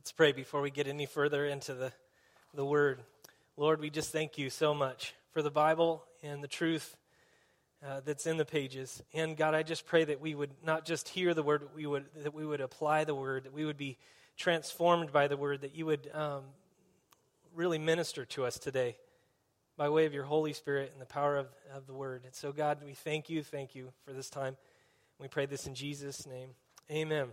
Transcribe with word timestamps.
Let's 0.00 0.12
pray 0.12 0.32
before 0.32 0.62
we 0.62 0.70
get 0.70 0.86
any 0.86 1.04
further 1.04 1.44
into 1.44 1.74
the, 1.74 1.92
the 2.54 2.64
Word. 2.64 3.02
Lord, 3.58 3.82
we 3.82 3.90
just 3.90 4.10
thank 4.10 4.38
you 4.38 4.48
so 4.48 4.72
much 4.72 5.12
for 5.34 5.42
the 5.42 5.50
Bible 5.50 6.02
and 6.22 6.42
the 6.42 6.48
truth 6.48 6.96
uh, 7.86 8.00
that's 8.02 8.26
in 8.26 8.38
the 8.38 8.46
pages. 8.46 9.02
And 9.12 9.36
God, 9.36 9.52
I 9.52 9.62
just 9.62 9.84
pray 9.84 10.04
that 10.04 10.18
we 10.18 10.34
would 10.34 10.52
not 10.64 10.86
just 10.86 11.10
hear 11.10 11.34
the 11.34 11.42
Word, 11.42 11.68
we 11.76 11.84
would, 11.84 12.06
that 12.22 12.32
we 12.32 12.46
would 12.46 12.62
apply 12.62 13.04
the 13.04 13.14
Word, 13.14 13.44
that 13.44 13.52
we 13.52 13.66
would 13.66 13.76
be 13.76 13.98
transformed 14.38 15.12
by 15.12 15.28
the 15.28 15.36
Word, 15.36 15.60
that 15.60 15.74
you 15.74 15.84
would 15.84 16.10
um, 16.14 16.44
really 17.54 17.78
minister 17.78 18.24
to 18.24 18.46
us 18.46 18.58
today 18.58 18.96
by 19.76 19.90
way 19.90 20.06
of 20.06 20.14
your 20.14 20.24
Holy 20.24 20.54
Spirit 20.54 20.92
and 20.92 21.02
the 21.02 21.12
power 21.12 21.36
of, 21.36 21.48
of 21.74 21.86
the 21.86 21.92
Word. 21.92 22.22
And 22.24 22.34
so, 22.34 22.52
God, 22.52 22.78
we 22.82 22.94
thank 22.94 23.28
you, 23.28 23.42
thank 23.42 23.74
you 23.74 23.92
for 24.06 24.14
this 24.14 24.30
time. 24.30 24.56
We 25.18 25.28
pray 25.28 25.44
this 25.44 25.66
in 25.66 25.74
Jesus' 25.74 26.26
name. 26.26 26.52
Amen. 26.90 27.26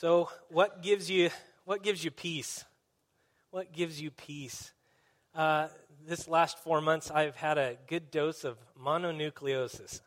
So, 0.00 0.30
what 0.48 0.80
gives 0.80 1.10
you 1.10 1.28
what 1.66 1.82
gives 1.82 2.02
you 2.02 2.10
peace? 2.10 2.64
What 3.50 3.70
gives 3.74 4.00
you 4.00 4.10
peace? 4.10 4.72
Uh, 5.34 5.68
this 6.08 6.26
last 6.26 6.58
four 6.60 6.80
months, 6.80 7.10
I've 7.10 7.36
had 7.36 7.58
a 7.58 7.76
good 7.86 8.10
dose 8.10 8.44
of 8.44 8.56
mononucleosis, 8.82 10.00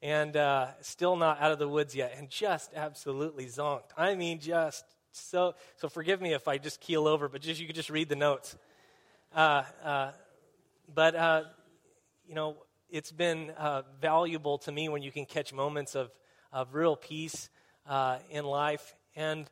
and 0.00 0.36
uh, 0.36 0.68
still 0.80 1.16
not 1.16 1.40
out 1.40 1.50
of 1.50 1.58
the 1.58 1.66
woods 1.66 1.92
yet, 1.92 2.14
and 2.16 2.30
just 2.30 2.72
absolutely 2.72 3.46
zonked. 3.46 3.90
I 3.96 4.14
mean, 4.14 4.38
just 4.38 4.84
so. 5.10 5.56
So 5.78 5.88
forgive 5.88 6.20
me 6.20 6.32
if 6.32 6.46
I 6.46 6.58
just 6.58 6.80
keel 6.80 7.08
over, 7.08 7.28
but 7.28 7.40
just 7.40 7.60
you 7.60 7.66
could 7.66 7.74
just 7.74 7.90
read 7.90 8.08
the 8.08 8.14
notes. 8.14 8.56
Uh, 9.34 9.64
uh 9.82 10.12
but 10.94 11.16
uh, 11.16 11.42
you 12.28 12.36
know, 12.36 12.58
it's 12.88 13.10
been 13.10 13.50
uh, 13.58 13.82
valuable 14.00 14.58
to 14.58 14.70
me 14.70 14.88
when 14.88 15.02
you 15.02 15.10
can 15.10 15.26
catch 15.26 15.52
moments 15.52 15.96
of 15.96 16.12
of 16.52 16.76
real 16.76 16.94
peace 16.94 17.50
in 18.30 18.44
life 18.44 18.94
and 19.16 19.50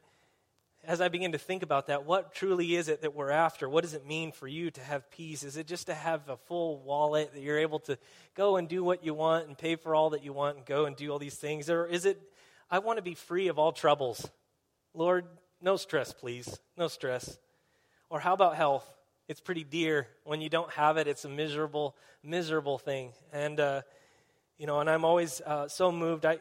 as 0.87 1.01
I 1.01 1.09
begin 1.09 1.33
to 1.33 1.39
think 1.39 1.63
about 1.63 1.87
that, 1.87 2.05
what 2.05 2.35
truly 2.35 2.75
is 2.75 2.89
it 2.89 3.03
that 3.03 3.15
we're 3.15 3.31
after? 3.31 3.69
What 3.69 3.83
does 3.83 3.95
it 3.95 4.07
mean 4.07 4.33
for 4.33 4.47
you 4.47 4.71
to 4.71 4.81
have 4.81 5.11
peace? 5.11 5.43
Is 5.43 5.57
it 5.57 5.67
just 5.67 5.87
to 5.87 5.95
have 5.95 6.29
a 6.29 6.37
full 6.37 6.79
wallet 6.81 7.33
that 7.33 7.41
you're 7.41 7.59
able 7.59 7.81
to 7.81 7.99
go 8.35 8.57
and 8.57 8.69
do 8.69 8.85
what 8.85 9.05
you 9.05 9.15
want 9.15 9.49
and 9.49 9.57
pay 9.57 9.77
for 9.77 9.95
all 9.95 10.11
that 10.11 10.23
you 10.23 10.33
want 10.33 10.59
and 10.59 10.67
go 10.67 10.85
and 10.85 10.95
do 10.95 11.11
all 11.11 11.19
these 11.19 11.37
things? 11.37 11.71
Or 11.71 11.87
is 11.87 12.05
it, 12.05 12.21
I 12.71 12.81
want 12.81 12.99
to 12.99 13.03
be 13.03 13.15
free 13.15 13.49
of 13.49 13.59
all 13.59 13.73
troubles? 13.73 14.29
Lord, 14.93 15.25
no 15.61 15.77
stress, 15.77 16.13
please. 16.13 16.59
No 16.77 16.89
stress. 16.89 17.39
Or 18.11 18.21
how 18.21 18.35
about 18.35 18.57
health? 18.57 18.87
It's 19.27 19.41
pretty 19.41 19.65
dear. 19.65 20.07
When 20.25 20.43
you 20.43 20.51
don't 20.51 20.71
have 20.73 20.99
it, 20.99 21.09
it's 21.09 21.25
a 21.25 21.31
miserable, 21.31 21.97
miserable 22.23 22.79
thing. 22.79 23.13
And, 23.33 23.59
uh, 23.59 23.83
you 24.59 24.67
know, 24.67 24.81
and 24.81 24.91
I'm 24.91 25.05
always 25.05 25.41
uh, 25.41 25.69
so 25.69 25.91
moved. 25.91 26.27
I, 26.27 26.41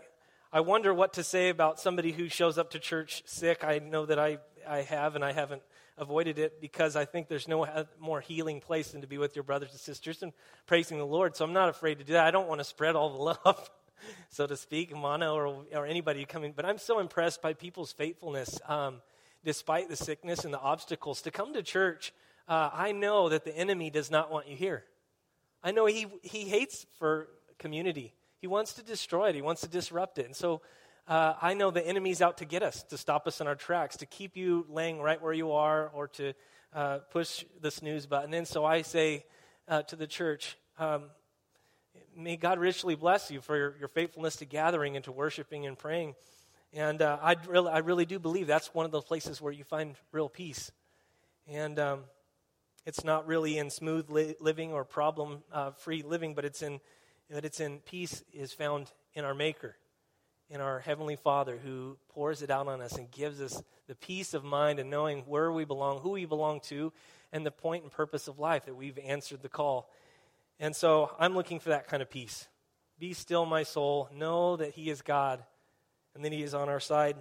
I 0.56 0.60
wonder 0.60 0.94
what 0.94 1.14
to 1.14 1.24
say 1.24 1.50
about 1.50 1.80
somebody 1.80 2.12
who 2.12 2.30
shows 2.30 2.60
up 2.60 2.70
to 2.72 2.80
church 2.80 3.24
sick. 3.26 3.64
I 3.64 3.80
know 3.80 4.06
that 4.06 4.20
I, 4.20 4.38
I 4.70 4.84
have, 4.84 5.16
and 5.16 5.26
I 5.26 5.32
haven't 5.32 5.64
avoided 5.98 6.38
it 6.38 6.62
because 6.62 6.96
I 6.96 7.06
think 7.06 7.28
there's 7.28 7.48
no 7.48 7.66
more 8.00 8.22
healing 8.22 8.62
place 8.62 8.92
than 8.92 9.02
to 9.02 9.08
be 9.08 9.18
with 9.18 9.36
your 9.36 9.42
brothers 9.42 9.72
and 9.72 9.80
sisters 9.80 10.22
and 10.22 10.32
praising 10.68 11.00
the 11.00 11.08
Lord. 11.08 11.36
So 11.36 11.44
I'm 11.44 11.54
not 11.54 11.70
afraid 11.70 11.98
to 11.98 12.04
do 12.04 12.14
that. 12.14 12.26
I 12.26 12.30
don't 12.30 12.48
want 12.48 12.60
to 12.60 12.66
spread 12.66 12.96
all 12.96 13.10
the 13.10 13.24
love, 13.24 13.72
so 14.30 14.46
to 14.46 14.56
speak, 14.56 14.96
Mono 14.96 15.34
or, 15.34 15.66
or 15.74 15.88
anybody 15.88 16.24
coming. 16.24 16.54
But 16.56 16.66
I'm 16.66 16.78
so 16.78 17.00
impressed 17.00 17.42
by 17.42 17.54
people's 17.54 17.92
faithfulness, 17.92 18.60
um, 18.68 19.02
despite 19.44 19.90
the 19.90 19.96
sickness 19.96 20.46
and 20.46 20.54
the 20.54 20.62
obstacles, 20.62 21.24
to 21.24 21.32
come 21.32 21.56
to 21.56 21.64
church. 21.64 22.14
Uh, 22.48 22.70
I 22.72 22.92
know 22.92 23.30
that 23.30 23.44
the 23.44 23.58
enemy 23.58 23.90
does 23.90 24.12
not 24.12 24.32
want 24.32 24.48
you 24.48 24.56
here. 24.56 24.84
I 25.64 25.72
know 25.72 25.88
he, 25.88 26.06
he 26.22 26.48
hates 26.48 26.86
for 27.00 27.28
community. 27.58 28.14
He 28.44 28.48
wants 28.48 28.74
to 28.74 28.84
destroy 28.84 29.30
it, 29.30 29.36
he 29.36 29.42
wants 29.42 29.62
to 29.62 29.70
disrupt 29.70 30.18
it. 30.18 30.26
And 30.26 30.36
so 30.36 30.60
uh, 31.08 31.36
I 31.42 31.54
know 31.54 31.72
the 31.72 31.88
enemy's 31.88 32.22
out 32.22 32.40
to 32.40 32.46
get 32.46 32.62
us, 32.62 32.84
to 32.90 32.98
stop 32.98 33.26
us 33.26 33.40
in 33.40 33.48
our 33.48 33.56
tracks, 33.56 33.96
to 33.96 34.06
keep 34.06 34.36
you 34.36 34.66
laying 34.68 35.00
right 35.00 35.22
where 35.22 35.32
you 35.32 35.54
are, 35.54 35.88
or 35.94 36.10
to 36.10 36.34
uh, 36.74 36.98
push 37.10 37.46
the 37.62 37.72
snooze 37.72 38.06
button. 38.06 38.34
And 38.34 38.46
so 38.46 38.66
I 38.66 38.82
say 38.82 39.24
uh, 39.70 39.84
to 39.84 39.96
the 39.96 40.08
church, 40.08 40.58
um, 40.78 41.04
may 42.18 42.36
God 42.36 42.60
richly 42.60 42.96
bless 42.96 43.32
you 43.32 43.40
for 43.40 43.56
your, 43.56 43.78
your, 43.80 43.88
faithfulness 43.88 44.36
to 44.36 44.46
gathering 44.46 44.98
and 44.98 45.06
to 45.06 45.14
worshiping 45.14 45.66
and 45.66 45.78
praying. 45.78 46.14
And 46.74 47.02
uh, 47.02 47.20
I 47.22 47.38
really, 47.48 47.72
I 47.72 47.78
really 47.78 48.06
do 48.06 48.20
believe 48.20 48.46
that's 48.46 48.74
one 48.74 48.86
of 48.86 48.92
the 48.92 49.02
places 49.02 49.40
where 49.40 49.54
you 49.54 49.64
find 49.64 49.96
real 50.12 50.28
peace. 50.28 50.70
And 51.48 51.80
um, 51.80 52.02
it's 52.86 53.06
not 53.06 53.26
really 53.26 53.58
in 53.58 53.70
smooth 53.70 54.10
li- 54.10 54.36
living 54.42 54.74
or 54.74 54.84
problem 54.84 55.44
uh, 55.54 55.72
free 55.72 56.02
living, 56.02 56.34
but 56.34 56.44
it's 56.44 56.62
in 56.62 56.82
that 57.30 57.46
it's 57.46 57.60
in 57.60 57.80
peace 57.80 58.24
is 58.34 58.54
found 58.54 58.92
in 59.14 59.26
our 59.26 59.34
Maker, 59.34 59.76
in 60.50 60.62
our 60.62 60.80
Heavenly 60.80 61.16
Father 61.16 61.58
who 61.64 61.98
pours 62.10 62.42
it 62.42 62.50
out 62.50 62.68
on 62.68 62.82
us 62.82 62.98
and 62.98 63.10
gives 63.12 63.42
us 63.42 63.62
the 63.88 63.96
peace 63.96 64.34
of 64.34 64.44
mind 64.44 64.80
and 64.80 64.90
knowing 64.90 65.22
where 65.22 65.52
we 65.52 65.66
belong, 65.66 66.00
who 66.00 66.12
we 66.12 66.26
belong 66.26 66.60
to, 66.62 66.92
and 67.32 67.46
the 67.46 67.52
point 67.52 67.84
and 67.84 67.92
purpose 67.92 68.28
of 68.28 68.40
life 68.40 68.66
that 68.66 68.76
we've 68.76 69.00
answered 69.00 69.42
the 69.42 69.50
call. 69.50 69.90
And 70.60 70.76
so 70.76 71.12
I'm 71.20 71.34
looking 71.36 71.60
for 71.60 71.70
that 71.70 71.88
kind 71.88 72.02
of 72.02 72.10
peace. 72.10 72.48
Be 73.00 73.14
still, 73.14 73.46
my 73.46 73.64
soul. 73.64 74.10
Know 74.14 74.56
that 74.58 74.72
He 74.74 74.90
is 74.90 75.02
God 75.02 75.44
and 76.16 76.24
that 76.24 76.32
He 76.32 76.44
is 76.44 76.54
on 76.54 76.70
our 76.70 76.80
side. 76.80 77.18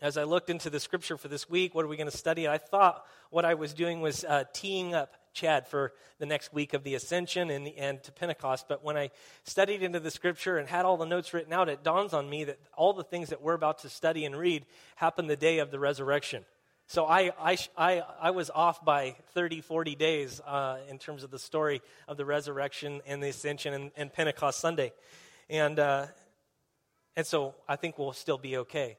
As 0.00 0.16
I 0.16 0.22
looked 0.22 0.48
into 0.48 0.70
the 0.70 0.80
scripture 0.80 1.18
for 1.18 1.28
this 1.28 1.50
week, 1.50 1.74
what 1.74 1.84
are 1.84 1.88
we 1.88 1.96
going 1.96 2.10
to 2.10 2.16
study? 2.16 2.48
I 2.48 2.56
thought 2.58 3.04
what 3.30 3.44
I 3.44 3.54
was 3.54 3.74
doing 3.74 4.00
was 4.00 4.24
uh, 4.24 4.44
teeing 4.54 4.94
up 4.94 5.16
Chad 5.32 5.66
for 5.66 5.92
the 6.18 6.26
next 6.26 6.52
week 6.52 6.74
of 6.74 6.84
the 6.84 6.94
Ascension 6.94 7.50
and, 7.50 7.68
and 7.76 8.02
to 8.02 8.12
Pentecost. 8.12 8.66
But 8.68 8.84
when 8.84 8.96
I 8.96 9.10
studied 9.44 9.82
into 9.82 10.00
the 10.00 10.10
scripture 10.10 10.58
and 10.58 10.68
had 10.68 10.84
all 10.84 10.96
the 10.96 11.06
notes 11.06 11.32
written 11.32 11.52
out, 11.52 11.68
it 11.68 11.82
dawns 11.82 12.12
on 12.12 12.28
me 12.28 12.44
that 12.44 12.58
all 12.76 12.92
the 12.92 13.04
things 13.04 13.30
that 13.30 13.42
we're 13.42 13.54
about 13.54 13.78
to 13.80 13.88
study 13.88 14.24
and 14.24 14.36
read 14.36 14.66
happened 14.96 15.30
the 15.30 15.36
day 15.36 15.58
of 15.58 15.70
the 15.70 15.78
resurrection. 15.78 16.44
So 16.90 17.06
I, 17.06 17.30
I, 17.40 17.56
I, 17.76 18.02
I 18.20 18.30
was 18.32 18.50
off 18.50 18.84
by 18.84 19.14
30, 19.34 19.60
40 19.60 19.94
days 19.94 20.40
uh, 20.44 20.78
in 20.88 20.98
terms 20.98 21.22
of 21.22 21.30
the 21.30 21.38
story 21.38 21.82
of 22.08 22.16
the 22.16 22.24
resurrection 22.24 23.00
and 23.06 23.22
the 23.22 23.28
ascension 23.28 23.72
and, 23.72 23.90
and 23.96 24.12
Pentecost 24.12 24.58
Sunday. 24.58 24.92
And, 25.48 25.78
uh, 25.78 26.06
and 27.16 27.24
so 27.24 27.54
I 27.68 27.76
think 27.76 27.96
we'll 27.96 28.12
still 28.12 28.38
be 28.38 28.56
okay. 28.56 28.98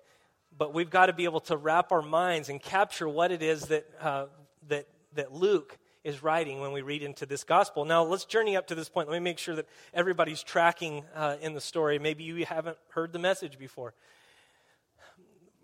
But 0.58 0.74
we've 0.74 0.90
got 0.90 1.08
to 1.08 1.14
be 1.14 1.26
able 1.26 1.42
to 1.42 1.58
wrap 1.58 1.92
our 1.92 2.02
minds 2.02 2.48
and 2.48 2.62
capture 2.62 3.10
what 3.10 3.30
it 3.30 3.42
is 3.42 3.64
that, 3.64 3.86
uh, 4.00 4.28
that, 4.70 4.88
that 5.16 5.34
Luke 5.34 5.78
is 6.04 6.24
writing 6.24 6.60
when 6.60 6.72
we 6.72 6.82
read 6.82 7.04
into 7.04 7.26
this 7.26 7.44
gospel. 7.44 7.86
Now, 7.86 8.04
let's 8.04 8.26
journey 8.26 8.58
up 8.58 8.68
to 8.68 8.76
this 8.76 8.90
point. 8.90 9.10
Let 9.10 9.16
me 9.16 9.24
make 9.24 9.38
sure 9.38 9.56
that 9.56 9.68
everybody's 9.94 10.42
tracking 10.42 11.04
uh, 11.16 11.38
in 11.42 11.54
the 11.54 11.62
story. 11.62 12.00
Maybe 12.00 12.24
you 12.24 12.46
haven't 12.46 12.78
heard 12.90 13.14
the 13.14 13.20
message 13.20 13.60
before. 13.60 13.94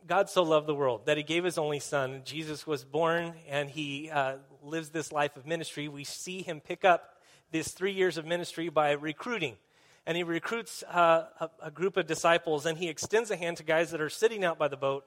God 0.08 0.30
so 0.30 0.44
loved 0.44 0.68
the 0.68 0.76
world 0.76 1.06
that 1.06 1.18
he 1.18 1.24
gave 1.24 1.44
his 1.44 1.58
only 1.58 1.80
son. 1.80 2.22
Jesus 2.24 2.66
was 2.66 2.86
born 2.86 3.34
and 3.50 3.70
he 3.70 4.10
uh, 4.10 4.36
lives 4.64 4.90
this 4.90 5.12
life 5.12 5.36
of 5.36 5.46
ministry. 5.46 5.90
We 5.90 6.06
see 6.06 6.42
him 6.42 6.62
pick 6.62 6.86
up 6.86 7.16
this 7.52 7.70
three 7.70 7.92
years 7.92 8.18
of 8.18 8.26
ministry 8.26 8.70
by 8.70 8.92
recruiting. 8.92 9.58
And 10.06 10.16
he 10.16 10.24
recruits 10.24 10.84
uh, 10.84 11.26
a, 11.42 11.50
a 11.64 11.72
group 11.72 11.98
of 11.98 12.08
disciples 12.08 12.66
and 12.66 12.78
he 12.78 12.88
extends 12.88 13.32
a 13.32 13.36
hand 13.36 13.58
to 13.58 13.64
guys 13.64 13.92
that 13.92 14.00
are 14.00 14.10
sitting 14.10 14.46
out 14.46 14.58
by 14.58 14.70
the 14.70 14.78
boat 14.78 15.06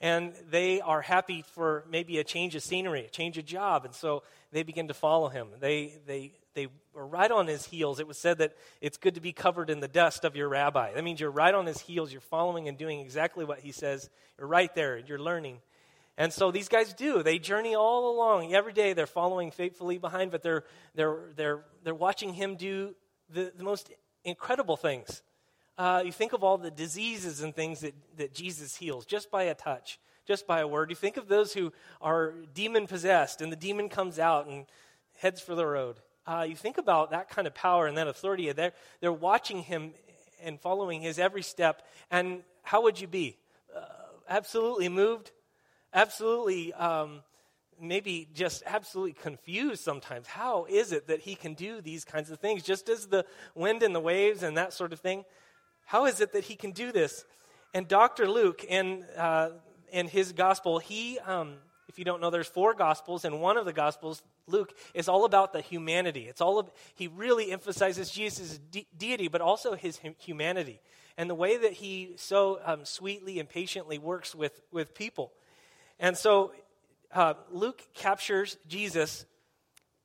and 0.00 0.34
they 0.50 0.80
are 0.80 1.00
happy 1.00 1.42
for 1.54 1.84
maybe 1.90 2.18
a 2.18 2.24
change 2.24 2.54
of 2.54 2.62
scenery, 2.62 3.06
a 3.06 3.08
change 3.08 3.38
of 3.38 3.46
job. 3.46 3.84
And 3.84 3.94
so 3.94 4.22
they 4.52 4.62
begin 4.62 4.88
to 4.88 4.94
follow 4.94 5.28
him. 5.28 5.48
They, 5.58 5.94
they, 6.06 6.32
they 6.54 6.68
were 6.92 7.06
right 7.06 7.30
on 7.30 7.46
his 7.46 7.64
heels. 7.64 7.98
It 7.98 8.06
was 8.06 8.18
said 8.18 8.38
that 8.38 8.54
it's 8.80 8.98
good 8.98 9.14
to 9.14 9.20
be 9.20 9.32
covered 9.32 9.70
in 9.70 9.80
the 9.80 9.88
dust 9.88 10.24
of 10.24 10.36
your 10.36 10.48
rabbi. 10.48 10.92
That 10.92 11.04
means 11.04 11.20
you're 11.20 11.30
right 11.30 11.54
on 11.54 11.66
his 11.66 11.80
heels. 11.80 12.12
You're 12.12 12.20
following 12.20 12.68
and 12.68 12.76
doing 12.76 13.00
exactly 13.00 13.44
what 13.44 13.60
he 13.60 13.72
says. 13.72 14.10
You're 14.38 14.48
right 14.48 14.74
there. 14.74 14.98
You're 14.98 15.18
learning. 15.18 15.60
And 16.18 16.32
so 16.32 16.50
these 16.50 16.68
guys 16.68 16.92
do. 16.92 17.22
They 17.22 17.38
journey 17.38 17.74
all 17.74 18.14
along. 18.14 18.54
Every 18.54 18.72
day 18.72 18.92
they're 18.92 19.06
following 19.06 19.50
faithfully 19.50 19.98
behind, 19.98 20.30
but 20.30 20.42
they're, 20.42 20.64
they're, 20.94 21.18
they're, 21.36 21.64
they're 21.84 21.94
watching 21.94 22.32
him 22.32 22.56
do 22.56 22.94
the, 23.30 23.52
the 23.56 23.64
most 23.64 23.90
incredible 24.24 24.76
things. 24.76 25.22
Uh, 25.78 26.02
you 26.04 26.12
think 26.12 26.32
of 26.32 26.42
all 26.42 26.56
the 26.56 26.70
diseases 26.70 27.42
and 27.42 27.54
things 27.54 27.80
that, 27.80 27.94
that 28.16 28.34
Jesus 28.34 28.76
heals 28.76 29.04
just 29.04 29.30
by 29.30 29.44
a 29.44 29.54
touch 29.54 29.98
just 30.26 30.46
by 30.46 30.60
a 30.60 30.66
word. 30.66 30.90
You 30.90 30.96
think 30.96 31.16
of 31.16 31.28
those 31.28 31.52
who 31.54 31.72
are 32.00 32.34
demon 32.52 32.86
possessed 32.86 33.40
and 33.40 33.50
the 33.50 33.56
demon 33.56 33.88
comes 33.88 34.18
out 34.18 34.46
and 34.46 34.66
heads 35.18 35.40
for 35.40 35.54
the 35.54 35.64
road. 35.64 36.00
Uh, 36.26 36.44
you 36.48 36.56
think 36.56 36.78
about 36.78 37.12
that 37.12 37.30
kind 37.30 37.46
of 37.46 37.54
power 37.54 37.86
and 37.86 37.96
that 37.96 38.08
authority. 38.08 38.50
They're, 38.50 38.72
they're 39.00 39.12
watching 39.12 39.62
him 39.62 39.92
and 40.42 40.60
following 40.60 41.00
his 41.00 41.18
every 41.18 41.42
step. 41.42 41.82
And 42.10 42.42
how 42.62 42.82
would 42.82 43.00
you 43.00 43.06
be? 43.06 43.36
Uh, 43.74 43.80
absolutely 44.28 44.88
moved? 44.88 45.30
Absolutely, 45.94 46.74
um, 46.74 47.22
maybe 47.80 48.28
just 48.34 48.64
absolutely 48.66 49.12
confused 49.12 49.82
sometimes. 49.82 50.26
How 50.26 50.66
is 50.68 50.92
it 50.92 51.06
that 51.06 51.20
he 51.20 51.36
can 51.36 51.54
do 51.54 51.80
these 51.80 52.04
kinds 52.04 52.30
of 52.30 52.40
things? 52.40 52.64
Just 52.64 52.88
as 52.88 53.06
the 53.06 53.24
wind 53.54 53.82
and 53.82 53.94
the 53.94 54.00
waves 54.00 54.42
and 54.42 54.56
that 54.56 54.72
sort 54.72 54.92
of 54.92 55.00
thing. 55.00 55.24
How 55.86 56.04
is 56.04 56.20
it 56.20 56.32
that 56.32 56.44
he 56.44 56.56
can 56.56 56.72
do 56.72 56.92
this? 56.92 57.24
And 57.72 57.88
Dr. 57.88 58.28
Luke, 58.28 58.64
in 58.64 59.04
uh, 59.16 59.50
in 59.90 60.08
his 60.08 60.32
gospel, 60.32 60.78
he, 60.78 61.18
um, 61.20 61.54
if 61.88 61.98
you 61.98 62.04
don't 62.04 62.20
know, 62.20 62.30
there's 62.30 62.48
four 62.48 62.74
gospels, 62.74 63.24
and 63.24 63.40
one 63.40 63.56
of 63.56 63.64
the 63.64 63.72
gospels, 63.72 64.22
Luke, 64.46 64.76
is 64.94 65.08
all 65.08 65.24
about 65.24 65.52
the 65.52 65.60
humanity. 65.60 66.26
It's 66.28 66.40
all 66.40 66.58
of, 66.58 66.70
he 66.94 67.08
really 67.08 67.52
emphasizes 67.52 68.10
Jesus' 68.10 68.58
de- 68.58 68.86
deity, 68.96 69.28
but 69.28 69.40
also 69.40 69.74
his 69.74 70.00
humanity. 70.18 70.80
and 71.16 71.30
the 71.30 71.34
way 71.34 71.56
that 71.56 71.72
he 71.72 72.14
so 72.16 72.60
um, 72.64 72.84
sweetly 72.84 73.38
and 73.38 73.48
patiently 73.48 73.98
works 73.98 74.34
with, 74.34 74.60
with 74.70 74.94
people. 74.94 75.32
And 75.98 76.16
so 76.16 76.52
uh, 77.14 77.34
Luke 77.50 77.82
captures 77.94 78.58
Jesus 78.68 79.24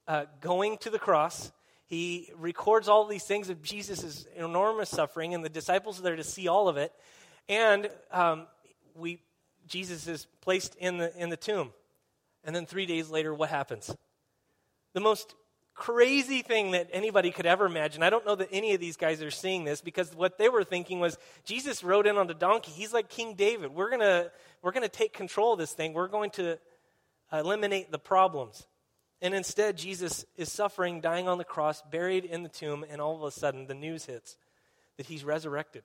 uh, 0.07 0.25
going 0.39 0.77
to 0.79 0.89
the 0.89 0.99
cross. 0.99 1.51
He 1.91 2.31
records 2.37 2.87
all 2.87 3.05
these 3.05 3.25
things 3.25 3.49
of 3.49 3.61
Jesus' 3.61 4.25
enormous 4.37 4.89
suffering, 4.89 5.33
and 5.33 5.43
the 5.43 5.49
disciples 5.49 5.99
are 5.99 6.03
there 6.03 6.15
to 6.15 6.23
see 6.23 6.47
all 6.47 6.69
of 6.69 6.77
it. 6.77 6.93
And 7.49 7.89
um, 8.13 8.47
we, 8.95 9.19
Jesus 9.67 10.07
is 10.07 10.25
placed 10.39 10.73
in 10.75 10.99
the, 10.99 11.13
in 11.21 11.27
the 11.27 11.35
tomb. 11.35 11.73
And 12.45 12.55
then 12.55 12.65
three 12.65 12.85
days 12.85 13.09
later, 13.09 13.33
what 13.33 13.49
happens? 13.49 13.93
The 14.93 15.01
most 15.01 15.35
crazy 15.73 16.41
thing 16.41 16.71
that 16.71 16.87
anybody 16.93 17.29
could 17.29 17.45
ever 17.45 17.65
imagine. 17.65 18.03
I 18.03 18.09
don't 18.09 18.25
know 18.25 18.35
that 18.35 18.47
any 18.53 18.73
of 18.73 18.79
these 18.79 18.95
guys 18.95 19.21
are 19.21 19.29
seeing 19.29 19.65
this 19.65 19.81
because 19.81 20.15
what 20.15 20.37
they 20.37 20.47
were 20.47 20.63
thinking 20.63 21.01
was 21.01 21.17
Jesus 21.43 21.83
rode 21.83 22.07
in 22.07 22.15
on 22.15 22.29
a 22.29 22.33
donkey. 22.33 22.71
He's 22.71 22.93
like 22.93 23.09
King 23.09 23.33
David. 23.33 23.75
We're 23.75 23.89
going 23.89 23.99
to 23.99 24.31
we're 24.61 24.71
going 24.71 24.83
to 24.83 24.89
take 24.89 25.11
control 25.11 25.51
of 25.51 25.59
this 25.59 25.73
thing. 25.73 25.91
We're 25.91 26.07
going 26.07 26.29
to 26.31 26.57
eliminate 27.33 27.91
the 27.91 27.99
problems. 27.99 28.65
And 29.21 29.35
instead, 29.35 29.77
Jesus 29.77 30.25
is 30.35 30.51
suffering, 30.51 30.99
dying 30.99 31.27
on 31.27 31.37
the 31.37 31.43
cross, 31.43 31.81
buried 31.83 32.25
in 32.25 32.41
the 32.43 32.49
tomb, 32.49 32.83
and 32.89 32.99
all 32.99 33.15
of 33.15 33.23
a 33.23 33.31
sudden 33.31 33.67
the 33.67 33.75
news 33.75 34.05
hits 34.05 34.35
that 34.97 35.05
he's 35.05 35.23
resurrected. 35.23 35.83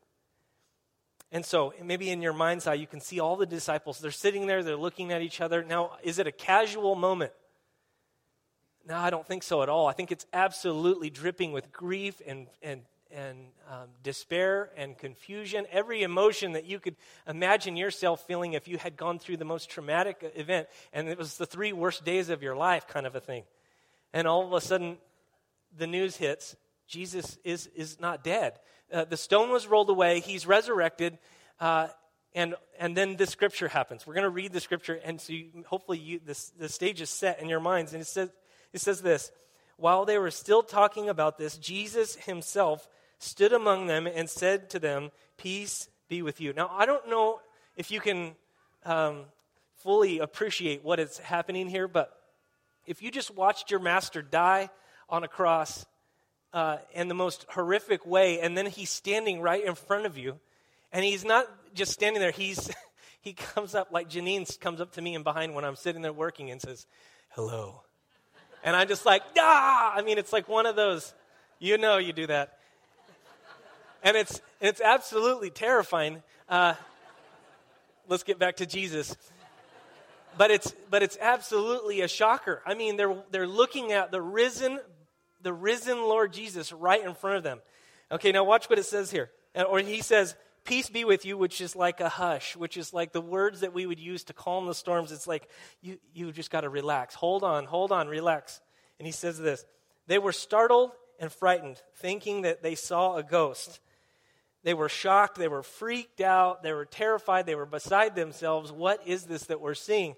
And 1.32 1.44
so, 1.44 1.74
maybe 1.82 2.08
in 2.10 2.22
your 2.22 2.32
mind's 2.32 2.66
eye, 2.66 2.74
you 2.74 2.86
can 2.86 3.00
see 3.00 3.20
all 3.20 3.36
the 3.36 3.46
disciples. 3.46 3.98
They're 3.98 4.10
sitting 4.10 4.46
there, 4.46 4.62
they're 4.62 4.76
looking 4.76 5.12
at 5.12 5.22
each 5.22 5.40
other. 5.40 5.64
Now, 5.64 5.92
is 6.02 6.18
it 6.18 6.26
a 6.26 6.32
casual 6.32 6.94
moment? 6.94 7.32
No, 8.86 8.96
I 8.96 9.10
don't 9.10 9.26
think 9.26 9.42
so 9.42 9.62
at 9.62 9.68
all. 9.68 9.86
I 9.88 9.92
think 9.92 10.12
it's 10.12 10.26
absolutely 10.32 11.10
dripping 11.10 11.52
with 11.52 11.72
grief 11.72 12.22
and, 12.26 12.46
and, 12.62 12.82
and 13.12 13.38
um, 13.70 13.88
despair 14.02 14.70
and 14.76 14.96
confusion. 14.96 15.66
Every 15.70 16.02
emotion 16.02 16.52
that 16.52 16.64
you 16.64 16.80
could 16.80 16.96
imagine 17.26 17.76
yourself 17.76 18.26
feeling 18.26 18.52
if 18.52 18.68
you 18.68 18.78
had 18.78 18.96
gone 18.96 19.18
through 19.18 19.36
the 19.36 19.44
most 19.44 19.70
traumatic 19.70 20.32
event 20.34 20.68
and 20.92 21.08
it 21.08 21.18
was 21.18 21.36
the 21.36 21.46
three 21.46 21.72
worst 21.72 22.04
days 22.04 22.28
of 22.28 22.42
your 22.42 22.56
life, 22.56 22.86
kind 22.86 23.06
of 23.06 23.14
a 23.14 23.20
thing. 23.20 23.44
And 24.12 24.26
all 24.26 24.46
of 24.46 24.52
a 24.52 24.60
sudden, 24.60 24.98
the 25.76 25.86
news 25.86 26.16
hits 26.16 26.56
Jesus 26.86 27.36
is, 27.44 27.68
is 27.74 28.00
not 28.00 28.22
dead. 28.22 28.58
Uh, 28.92 29.04
the 29.04 29.16
stone 29.16 29.50
was 29.50 29.66
rolled 29.66 29.90
away, 29.90 30.20
he's 30.20 30.46
resurrected. 30.46 31.18
Uh, 31.58 31.88
and, 32.34 32.54
and 32.78 32.96
then 32.96 33.16
this 33.16 33.30
scripture 33.30 33.66
happens. 33.66 34.06
We're 34.06 34.14
going 34.14 34.24
to 34.24 34.30
read 34.30 34.52
the 34.52 34.60
scripture, 34.60 35.00
and 35.02 35.20
so 35.20 35.32
you, 35.32 35.64
hopefully 35.66 35.98
you, 35.98 36.20
this, 36.24 36.50
the 36.58 36.68
stage 36.68 37.00
is 37.00 37.08
set 37.08 37.40
in 37.40 37.48
your 37.48 37.60
minds. 37.60 37.94
And 37.94 38.02
it 38.02 38.06
says, 38.06 38.30
it 38.72 38.80
says 38.80 39.00
this 39.00 39.32
While 39.76 40.04
they 40.04 40.18
were 40.18 40.30
still 40.30 40.62
talking 40.62 41.08
about 41.08 41.36
this, 41.36 41.58
Jesus 41.58 42.16
himself 42.16 42.88
stood 43.18 43.52
among 43.52 43.86
them 43.86 44.06
and 44.06 44.28
said 44.28 44.70
to 44.70 44.78
them, 44.78 45.10
Peace 45.36 45.88
be 46.08 46.22
with 46.22 46.40
you. 46.40 46.52
Now, 46.52 46.70
I 46.72 46.86
don't 46.86 47.08
know 47.08 47.40
if 47.76 47.90
you 47.90 48.00
can 48.00 48.34
um, 48.84 49.24
fully 49.76 50.18
appreciate 50.18 50.82
what 50.82 50.98
is 50.98 51.18
happening 51.18 51.68
here, 51.68 51.88
but 51.88 52.10
if 52.86 53.02
you 53.02 53.10
just 53.10 53.34
watched 53.34 53.70
your 53.70 53.80
master 53.80 54.22
die 54.22 54.70
on 55.08 55.24
a 55.24 55.28
cross 55.28 55.84
uh, 56.52 56.78
in 56.94 57.08
the 57.08 57.14
most 57.14 57.44
horrific 57.50 58.06
way, 58.06 58.40
and 58.40 58.56
then 58.56 58.66
he's 58.66 58.90
standing 58.90 59.40
right 59.40 59.64
in 59.64 59.74
front 59.74 60.06
of 60.06 60.16
you, 60.16 60.38
and 60.90 61.04
he's 61.04 61.24
not 61.24 61.46
just 61.74 61.92
standing 61.92 62.20
there, 62.20 62.30
he's. 62.30 62.70
He 63.26 63.32
comes 63.32 63.74
up 63.74 63.88
like 63.90 64.08
Janine 64.08 64.60
comes 64.60 64.80
up 64.80 64.92
to 64.92 65.02
me 65.02 65.16
and 65.16 65.24
behind 65.24 65.52
when 65.56 65.64
I'm 65.64 65.74
sitting 65.74 66.00
there 66.00 66.12
working 66.12 66.52
and 66.52 66.62
says, 66.62 66.86
Hello. 67.30 67.82
And 68.66 68.74
I'm 68.74 68.88
just 68.88 69.06
like, 69.06 69.22
ah! 69.38 69.94
I 69.94 70.02
mean, 70.02 70.18
it's 70.18 70.32
like 70.32 70.48
one 70.48 70.66
of 70.66 70.74
those, 70.74 71.14
you 71.60 71.78
know, 71.78 71.98
you 71.98 72.12
do 72.12 72.26
that. 72.26 72.58
And 74.02 74.16
it's, 74.16 74.42
it's 74.60 74.80
absolutely 74.80 75.50
terrifying. 75.50 76.20
Uh, 76.48 76.74
let's 78.08 78.24
get 78.24 78.40
back 78.40 78.56
to 78.56 78.66
Jesus. 78.66 79.16
But 80.36 80.50
it's, 80.50 80.74
but 80.90 81.04
it's 81.04 81.16
absolutely 81.20 82.00
a 82.00 82.08
shocker. 82.08 82.60
I 82.66 82.74
mean, 82.74 82.96
they're, 82.96 83.16
they're 83.30 83.46
looking 83.46 83.92
at 83.92 84.10
the 84.10 84.20
risen, 84.20 84.80
the 85.42 85.52
risen 85.52 85.98
Lord 85.98 86.32
Jesus 86.32 86.72
right 86.72 87.02
in 87.02 87.14
front 87.14 87.36
of 87.36 87.44
them. 87.44 87.60
Okay, 88.10 88.32
now 88.32 88.42
watch 88.42 88.68
what 88.68 88.80
it 88.80 88.84
says 88.84 89.12
here. 89.12 89.30
Or 89.54 89.78
he 89.78 90.02
says, 90.02 90.34
Peace 90.66 90.90
be 90.90 91.04
with 91.04 91.24
you, 91.24 91.38
which 91.38 91.60
is 91.60 91.76
like 91.76 92.00
a 92.00 92.08
hush, 92.08 92.56
which 92.56 92.76
is 92.76 92.92
like 92.92 93.12
the 93.12 93.20
words 93.20 93.60
that 93.60 93.72
we 93.72 93.86
would 93.86 94.00
use 94.00 94.24
to 94.24 94.32
calm 94.32 94.66
the 94.66 94.74
storms. 94.74 95.12
It's 95.12 95.28
like, 95.28 95.48
you, 95.80 95.98
you 96.12 96.32
just 96.32 96.50
got 96.50 96.62
to 96.62 96.68
relax. 96.68 97.14
Hold 97.14 97.44
on, 97.44 97.66
hold 97.66 97.92
on, 97.92 98.08
relax. 98.08 98.60
And 98.98 99.06
he 99.06 99.12
says 99.12 99.38
this 99.38 99.64
They 100.08 100.18
were 100.18 100.32
startled 100.32 100.90
and 101.20 101.30
frightened, 101.32 101.80
thinking 101.96 102.42
that 102.42 102.62
they 102.62 102.74
saw 102.74 103.16
a 103.16 103.22
ghost. 103.22 103.80
They 104.64 104.74
were 104.74 104.88
shocked, 104.88 105.38
they 105.38 105.46
were 105.46 105.62
freaked 105.62 106.20
out, 106.20 106.64
they 106.64 106.72
were 106.72 106.84
terrified, 106.84 107.46
they 107.46 107.54
were 107.54 107.66
beside 107.66 108.16
themselves. 108.16 108.72
What 108.72 109.06
is 109.06 109.22
this 109.22 109.44
that 109.44 109.60
we're 109.60 109.74
seeing? 109.74 110.16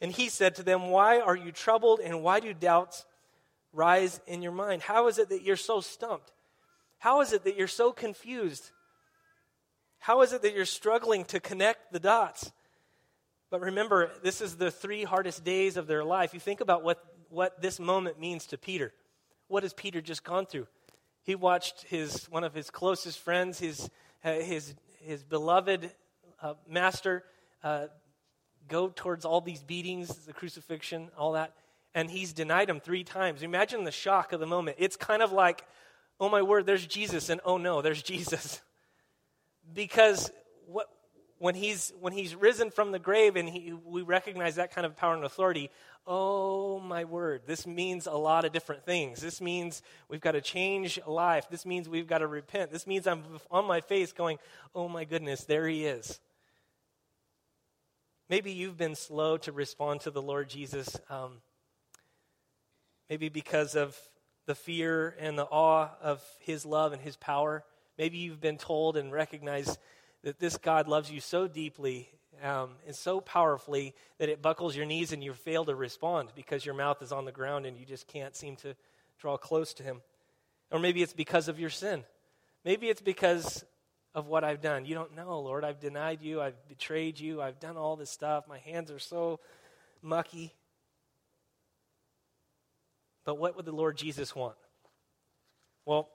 And 0.00 0.10
he 0.10 0.30
said 0.30 0.54
to 0.54 0.62
them, 0.62 0.88
Why 0.88 1.20
are 1.20 1.36
you 1.36 1.52
troubled 1.52 2.00
and 2.00 2.22
why 2.22 2.40
do 2.40 2.54
doubts 2.54 3.04
rise 3.74 4.20
in 4.26 4.40
your 4.40 4.52
mind? 4.52 4.80
How 4.80 5.08
is 5.08 5.18
it 5.18 5.28
that 5.28 5.42
you're 5.42 5.56
so 5.56 5.80
stumped? 5.80 6.32
How 6.96 7.20
is 7.20 7.34
it 7.34 7.44
that 7.44 7.56
you're 7.56 7.68
so 7.68 7.92
confused? 7.92 8.70
How 9.98 10.22
is 10.22 10.32
it 10.32 10.42
that 10.42 10.54
you're 10.54 10.64
struggling 10.64 11.24
to 11.26 11.40
connect 11.40 11.92
the 11.92 12.00
dots? 12.00 12.52
But 13.50 13.60
remember, 13.60 14.10
this 14.22 14.40
is 14.40 14.56
the 14.56 14.70
three 14.70 15.04
hardest 15.04 15.44
days 15.44 15.76
of 15.76 15.86
their 15.86 16.04
life. 16.04 16.34
You 16.34 16.40
think 16.40 16.60
about 16.60 16.82
what, 16.82 17.02
what 17.30 17.60
this 17.60 17.80
moment 17.80 18.20
means 18.20 18.46
to 18.46 18.58
Peter. 18.58 18.92
What 19.48 19.62
has 19.62 19.72
Peter 19.72 20.00
just 20.00 20.24
gone 20.24 20.46
through? 20.46 20.66
He 21.22 21.34
watched 21.34 21.84
his, 21.84 22.26
one 22.26 22.44
of 22.44 22.54
his 22.54 22.70
closest 22.70 23.18
friends, 23.18 23.58
his, 23.58 23.90
uh, 24.24 24.34
his, 24.34 24.74
his 25.00 25.24
beloved 25.24 25.90
uh, 26.42 26.54
master, 26.68 27.24
uh, 27.64 27.86
go 28.68 28.88
towards 28.88 29.24
all 29.24 29.40
these 29.40 29.62
beatings, 29.62 30.14
the 30.26 30.32
crucifixion, 30.32 31.10
all 31.16 31.32
that, 31.32 31.54
and 31.94 32.10
he's 32.10 32.32
denied 32.32 32.68
him 32.68 32.80
three 32.80 33.04
times. 33.04 33.42
Imagine 33.42 33.84
the 33.84 33.90
shock 33.90 34.32
of 34.32 34.40
the 34.40 34.46
moment. 34.46 34.76
It's 34.78 34.96
kind 34.96 35.22
of 35.22 35.32
like, 35.32 35.64
oh 36.20 36.28
my 36.28 36.42
word, 36.42 36.66
there's 36.66 36.86
Jesus, 36.86 37.30
and 37.30 37.40
oh 37.44 37.56
no, 37.56 37.80
there's 37.80 38.02
Jesus 38.14 38.60
because 39.74 40.30
what, 40.66 40.88
when, 41.38 41.54
he's, 41.54 41.92
when 42.00 42.12
he's 42.12 42.34
risen 42.34 42.70
from 42.70 42.92
the 42.92 42.98
grave 42.98 43.36
and 43.36 43.48
he, 43.48 43.72
we 43.72 44.02
recognize 44.02 44.56
that 44.56 44.74
kind 44.74 44.86
of 44.86 44.96
power 44.96 45.14
and 45.14 45.24
authority, 45.24 45.70
oh 46.06 46.80
my 46.80 47.04
word, 47.04 47.42
this 47.46 47.66
means 47.66 48.06
a 48.06 48.12
lot 48.12 48.44
of 48.44 48.52
different 48.52 48.84
things. 48.84 49.20
This 49.20 49.40
means 49.40 49.82
we've 50.08 50.20
got 50.20 50.32
to 50.32 50.40
change 50.40 50.98
life. 51.06 51.48
This 51.50 51.66
means 51.66 51.88
we've 51.88 52.06
got 52.06 52.18
to 52.18 52.26
repent. 52.26 52.72
This 52.72 52.86
means 52.86 53.06
I'm 53.06 53.22
on 53.50 53.66
my 53.66 53.80
face 53.80 54.12
going, 54.12 54.38
oh 54.74 54.88
my 54.88 55.04
goodness, 55.04 55.44
there 55.44 55.68
he 55.68 55.84
is. 55.84 56.18
Maybe 58.30 58.52
you've 58.52 58.76
been 58.76 58.94
slow 58.94 59.38
to 59.38 59.52
respond 59.52 60.02
to 60.02 60.10
the 60.10 60.20
Lord 60.20 60.50
Jesus, 60.50 60.98
um, 61.08 61.40
maybe 63.08 63.28
because 63.28 63.74
of 63.74 63.96
the 64.46 64.54
fear 64.54 65.14
and 65.18 65.38
the 65.38 65.44
awe 65.44 65.90
of 66.02 66.22
his 66.40 66.66
love 66.66 66.92
and 66.92 67.00
his 67.00 67.16
power. 67.16 67.64
Maybe 67.98 68.18
you've 68.18 68.40
been 68.40 68.58
told 68.58 68.96
and 68.96 69.12
recognized 69.12 69.76
that 70.22 70.38
this 70.38 70.56
God 70.56 70.88
loves 70.88 71.10
you 71.10 71.20
so 71.20 71.48
deeply 71.48 72.08
um, 72.42 72.70
and 72.86 72.94
so 72.94 73.20
powerfully 73.20 73.94
that 74.18 74.28
it 74.28 74.40
buckles 74.40 74.76
your 74.76 74.86
knees 74.86 75.12
and 75.12 75.22
you 75.22 75.34
fail 75.34 75.64
to 75.64 75.74
respond 75.74 76.30
because 76.34 76.64
your 76.64 76.74
mouth 76.74 77.02
is 77.02 77.12
on 77.12 77.24
the 77.24 77.32
ground 77.32 77.66
and 77.66 77.76
you 77.76 77.84
just 77.84 78.06
can't 78.06 78.36
seem 78.36 78.56
to 78.56 78.76
draw 79.18 79.36
close 79.36 79.74
to 79.74 79.82
Him. 79.82 80.00
Or 80.70 80.78
maybe 80.78 81.02
it's 81.02 81.12
because 81.12 81.48
of 81.48 81.58
your 81.58 81.70
sin. 81.70 82.04
Maybe 82.64 82.88
it's 82.88 83.00
because 83.00 83.64
of 84.14 84.26
what 84.26 84.44
I've 84.44 84.60
done. 84.60 84.84
You 84.84 84.94
don't 84.94 85.16
know, 85.16 85.40
Lord. 85.40 85.64
I've 85.64 85.80
denied 85.80 86.22
you. 86.22 86.40
I've 86.40 86.68
betrayed 86.68 87.18
you. 87.18 87.42
I've 87.42 87.58
done 87.58 87.76
all 87.76 87.96
this 87.96 88.10
stuff. 88.10 88.44
My 88.48 88.58
hands 88.58 88.90
are 88.90 88.98
so 88.98 89.40
mucky. 90.02 90.54
But 93.24 93.38
what 93.38 93.56
would 93.56 93.64
the 93.64 93.72
Lord 93.72 93.96
Jesus 93.96 94.34
want? 94.34 94.56
Well, 95.84 96.08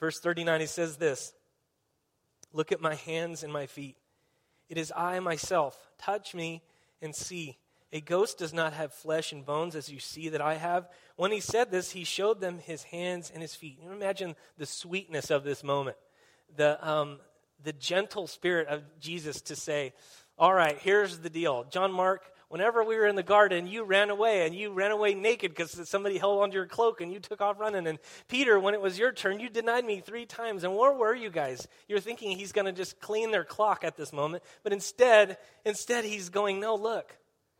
Verse 0.00 0.18
39, 0.20 0.60
he 0.60 0.66
says 0.66 0.96
this 0.96 1.32
Look 2.52 2.72
at 2.72 2.80
my 2.80 2.94
hands 2.94 3.42
and 3.42 3.52
my 3.52 3.66
feet. 3.66 3.96
It 4.68 4.78
is 4.78 4.92
I 4.96 5.20
myself. 5.20 5.90
Touch 5.98 6.34
me 6.34 6.62
and 7.02 7.14
see. 7.14 7.58
A 7.92 8.00
ghost 8.00 8.38
does 8.38 8.52
not 8.52 8.72
have 8.72 8.92
flesh 8.92 9.30
and 9.30 9.46
bones 9.46 9.76
as 9.76 9.88
you 9.88 10.00
see 10.00 10.30
that 10.30 10.40
I 10.40 10.54
have. 10.54 10.88
When 11.16 11.30
he 11.30 11.38
said 11.38 11.70
this, 11.70 11.92
he 11.92 12.02
showed 12.02 12.40
them 12.40 12.58
his 12.58 12.82
hands 12.82 13.30
and 13.32 13.40
his 13.40 13.54
feet. 13.54 13.78
You 13.80 13.92
imagine 13.92 14.34
the 14.58 14.66
sweetness 14.66 15.30
of 15.30 15.44
this 15.44 15.62
moment, 15.62 15.96
the, 16.56 16.84
um, 16.86 17.20
the 17.62 17.72
gentle 17.72 18.26
spirit 18.26 18.66
of 18.66 18.82
Jesus 18.98 19.40
to 19.42 19.54
say, 19.54 19.92
All 20.36 20.52
right, 20.52 20.76
here's 20.78 21.18
the 21.18 21.30
deal. 21.30 21.64
John 21.70 21.92
Mark, 21.92 22.22
Whenever 22.54 22.84
we 22.84 22.94
were 22.94 23.08
in 23.08 23.16
the 23.16 23.22
garden, 23.24 23.66
you 23.66 23.82
ran 23.82 24.10
away 24.10 24.46
and 24.46 24.54
you 24.54 24.72
ran 24.72 24.92
away 24.92 25.12
naked 25.12 25.50
because 25.50 25.88
somebody 25.88 26.18
held 26.18 26.40
onto 26.40 26.54
your 26.54 26.66
cloak 26.66 27.00
and 27.00 27.12
you 27.12 27.18
took 27.18 27.40
off 27.40 27.58
running. 27.58 27.88
And 27.88 27.98
Peter, 28.28 28.60
when 28.60 28.74
it 28.74 28.80
was 28.80 28.96
your 28.96 29.10
turn, 29.10 29.40
you 29.40 29.48
denied 29.48 29.84
me 29.84 29.98
three 29.98 30.24
times. 30.24 30.62
And 30.62 30.76
where 30.76 30.92
were 30.92 31.16
you 31.16 31.30
guys? 31.30 31.66
You're 31.88 31.98
thinking 31.98 32.30
he's 32.30 32.52
going 32.52 32.66
to 32.66 32.72
just 32.72 33.00
clean 33.00 33.32
their 33.32 33.42
clock 33.42 33.82
at 33.82 33.96
this 33.96 34.12
moment. 34.12 34.44
But 34.62 34.72
instead, 34.72 35.38
instead, 35.64 36.04
he's 36.04 36.28
going, 36.28 36.60
No, 36.60 36.76
look, 36.76 37.16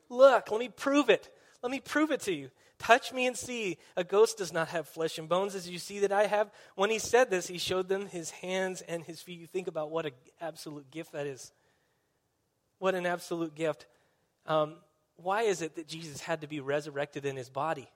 look, 0.08 0.52
let 0.52 0.60
me 0.60 0.68
prove 0.68 1.10
it. 1.10 1.28
Let 1.60 1.72
me 1.72 1.80
prove 1.80 2.12
it 2.12 2.20
to 2.20 2.32
you. 2.32 2.52
Touch 2.78 3.12
me 3.12 3.26
and 3.26 3.36
see. 3.36 3.78
A 3.96 4.04
ghost 4.04 4.38
does 4.38 4.52
not 4.52 4.68
have 4.68 4.86
flesh 4.86 5.18
and 5.18 5.28
bones 5.28 5.56
as 5.56 5.68
you 5.68 5.80
see 5.80 5.98
that 5.98 6.12
I 6.12 6.26
have. 6.26 6.52
When 6.76 6.90
he 6.90 7.00
said 7.00 7.30
this, 7.30 7.48
he 7.48 7.58
showed 7.58 7.88
them 7.88 8.06
his 8.06 8.30
hands 8.30 8.80
and 8.80 9.02
his 9.02 9.20
feet. 9.20 9.40
You 9.40 9.48
think 9.48 9.66
about 9.66 9.90
what 9.90 10.06
an 10.06 10.12
absolute 10.40 10.88
gift 10.92 11.14
that 11.14 11.26
is. 11.26 11.50
What 12.78 12.94
an 12.94 13.06
absolute 13.06 13.56
gift. 13.56 13.86
Um, 14.46 14.76
why 15.16 15.42
is 15.42 15.62
it 15.62 15.76
that 15.76 15.86
Jesus 15.86 16.20
had 16.20 16.40
to 16.40 16.46
be 16.46 16.60
resurrected 16.60 17.24
in 17.24 17.36
his 17.36 17.48
body? 17.48 17.88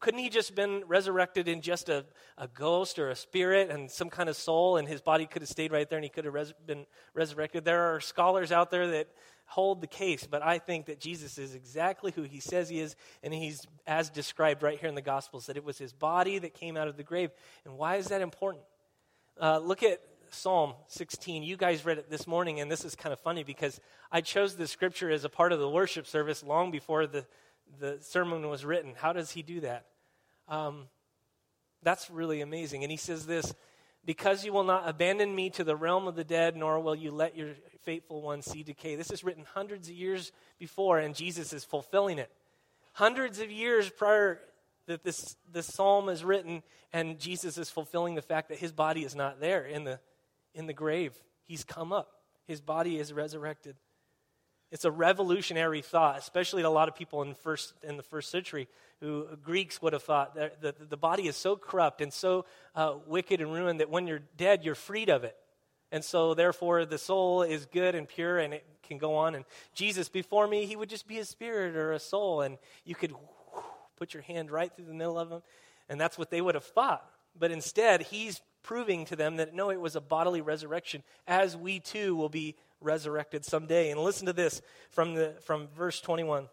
couldn't 0.00 0.20
he 0.20 0.28
just 0.28 0.54
been 0.54 0.82
resurrected 0.86 1.48
in 1.48 1.62
just 1.62 1.88
a, 1.88 2.04
a 2.36 2.46
ghost 2.46 2.98
or 2.98 3.08
a 3.08 3.16
spirit 3.16 3.70
and 3.70 3.90
some 3.90 4.10
kind 4.10 4.28
of 4.28 4.36
soul 4.36 4.76
and 4.76 4.86
his 4.86 5.00
body 5.00 5.24
could 5.24 5.40
have 5.40 5.48
stayed 5.48 5.72
right 5.72 5.88
there 5.88 5.96
and 5.96 6.04
he 6.04 6.10
could 6.10 6.26
have 6.26 6.34
res- 6.34 6.52
been 6.66 6.84
resurrected? 7.14 7.64
There 7.64 7.94
are 7.94 8.00
scholars 8.00 8.52
out 8.52 8.70
there 8.70 8.88
that 8.88 9.08
hold 9.46 9.80
the 9.80 9.86
case 9.86 10.26
but 10.28 10.42
i 10.42 10.58
think 10.58 10.86
that 10.86 10.98
jesus 10.98 11.38
is 11.38 11.54
exactly 11.54 12.10
who 12.10 12.22
he 12.22 12.40
says 12.40 12.68
he 12.68 12.80
is 12.80 12.96
and 13.22 13.32
he's 13.32 13.64
as 13.86 14.10
described 14.10 14.62
right 14.62 14.78
here 14.78 14.88
in 14.88 14.94
the 14.94 15.00
gospels 15.00 15.46
that 15.46 15.56
it 15.56 15.64
was 15.64 15.78
his 15.78 15.92
body 15.92 16.38
that 16.38 16.54
came 16.54 16.76
out 16.76 16.88
of 16.88 16.96
the 16.96 17.02
grave. 17.02 17.30
And 17.64 17.78
why 17.78 17.96
is 17.96 18.08
that 18.08 18.20
important? 18.20 18.64
Uh, 19.40 19.58
look 19.58 19.82
at 19.82 20.00
Psalm 20.30 20.74
16. 20.88 21.42
You 21.42 21.56
guys 21.56 21.84
read 21.84 21.98
it 21.98 22.10
this 22.10 22.26
morning, 22.26 22.60
and 22.60 22.70
this 22.70 22.84
is 22.84 22.94
kind 22.94 23.12
of 23.12 23.20
funny 23.20 23.42
because 23.42 23.80
I 24.10 24.20
chose 24.20 24.56
this 24.56 24.70
scripture 24.70 25.10
as 25.10 25.24
a 25.24 25.28
part 25.28 25.52
of 25.52 25.58
the 25.58 25.68
worship 25.68 26.06
service 26.06 26.42
long 26.42 26.70
before 26.70 27.06
the, 27.06 27.26
the 27.78 27.98
sermon 28.00 28.48
was 28.48 28.64
written. 28.64 28.94
How 28.96 29.12
does 29.12 29.30
he 29.30 29.42
do 29.42 29.60
that? 29.60 29.86
Um, 30.48 30.88
that's 31.82 32.10
really 32.10 32.40
amazing. 32.40 32.82
And 32.82 32.90
he 32.90 32.96
says 32.96 33.26
this 33.26 33.54
Because 34.04 34.44
you 34.44 34.52
will 34.52 34.64
not 34.64 34.88
abandon 34.88 35.34
me 35.34 35.50
to 35.50 35.64
the 35.64 35.76
realm 35.76 36.06
of 36.06 36.16
the 36.16 36.24
dead, 36.24 36.56
nor 36.56 36.80
will 36.80 36.94
you 36.94 37.10
let 37.10 37.36
your 37.36 37.50
faithful 37.82 38.22
one 38.22 38.42
see 38.42 38.62
decay. 38.62 38.96
This 38.96 39.10
is 39.10 39.24
written 39.24 39.44
hundreds 39.54 39.88
of 39.88 39.94
years 39.94 40.32
before, 40.58 40.98
and 40.98 41.14
Jesus 41.14 41.52
is 41.52 41.64
fulfilling 41.64 42.18
it. 42.18 42.30
Hundreds 42.92 43.40
of 43.40 43.50
years 43.50 43.90
prior 43.90 44.40
that 44.86 45.02
this, 45.02 45.36
this 45.52 45.66
psalm 45.66 46.08
is 46.08 46.24
written, 46.24 46.62
and 46.92 47.18
Jesus 47.18 47.58
is 47.58 47.70
fulfilling 47.70 48.14
the 48.14 48.22
fact 48.22 48.48
that 48.48 48.58
his 48.58 48.72
body 48.72 49.04
is 49.04 49.14
not 49.14 49.40
there 49.40 49.64
in 49.64 49.84
the, 49.84 49.98
in 50.56 50.66
the 50.66 50.72
grave. 50.72 51.14
He's 51.44 51.62
come 51.62 51.92
up, 51.92 52.10
his 52.48 52.60
body 52.60 52.98
is 52.98 53.12
resurrected. 53.12 53.76
It's 54.72 54.84
a 54.84 54.90
revolutionary 54.90 55.80
thought, 55.80 56.18
especially 56.18 56.62
to 56.62 56.68
a 56.68 56.70
lot 56.70 56.88
of 56.88 56.96
people 56.96 57.22
in, 57.22 57.34
first, 57.34 57.72
in 57.84 57.96
the 57.96 58.02
first 58.02 58.32
century 58.32 58.66
who 58.98 59.28
Greeks 59.44 59.80
would 59.80 59.92
have 59.92 60.02
thought 60.02 60.34
that 60.34 60.60
the, 60.60 60.74
the 60.88 60.96
body 60.96 61.28
is 61.28 61.36
so 61.36 61.54
corrupt 61.54 62.00
and 62.00 62.12
so 62.12 62.46
uh, 62.74 62.94
wicked 63.06 63.40
and 63.40 63.52
ruined 63.52 63.78
that 63.78 63.90
when 63.90 64.08
you're 64.08 64.22
dead, 64.36 64.64
you're 64.64 64.74
freed 64.74 65.08
of 65.08 65.22
it. 65.22 65.36
And 65.92 66.04
so, 66.04 66.34
therefore, 66.34 66.84
the 66.84 66.98
soul 66.98 67.42
is 67.42 67.66
good 67.66 67.94
and 67.94 68.08
pure 68.08 68.38
and 68.38 68.52
it 68.54 68.66
can 68.82 68.98
go 68.98 69.14
on. 69.14 69.36
And 69.36 69.44
Jesus, 69.72 70.08
before 70.08 70.48
me, 70.48 70.66
he 70.66 70.74
would 70.74 70.88
just 70.88 71.06
be 71.06 71.18
a 71.18 71.24
spirit 71.24 71.76
or 71.76 71.92
a 71.92 72.00
soul, 72.00 72.40
and 72.40 72.58
you 72.84 72.96
could 72.96 73.14
put 73.96 74.12
your 74.12 74.24
hand 74.24 74.50
right 74.50 74.74
through 74.74 74.86
the 74.86 74.94
middle 74.94 75.18
of 75.18 75.30
him. 75.30 75.42
And 75.88 76.00
that's 76.00 76.18
what 76.18 76.30
they 76.30 76.40
would 76.40 76.56
have 76.56 76.64
thought. 76.64 77.08
But 77.38 77.52
instead, 77.52 78.02
he's 78.02 78.40
proving 78.66 79.04
to 79.04 79.14
them 79.14 79.36
that 79.36 79.54
no, 79.54 79.70
it 79.70 79.80
was 79.80 79.94
a 79.94 80.00
bodily 80.00 80.40
resurrection, 80.40 81.04
as 81.28 81.56
we 81.56 81.78
too 81.78 82.16
will 82.16 82.28
be 82.28 82.56
resurrected 82.80 83.44
someday. 83.44 83.92
And 83.92 84.00
listen 84.00 84.26
to 84.26 84.32
this 84.32 84.60
from, 84.90 85.14
the, 85.14 85.34
from 85.44 85.68
verse 85.68 86.00
21. 86.00 86.48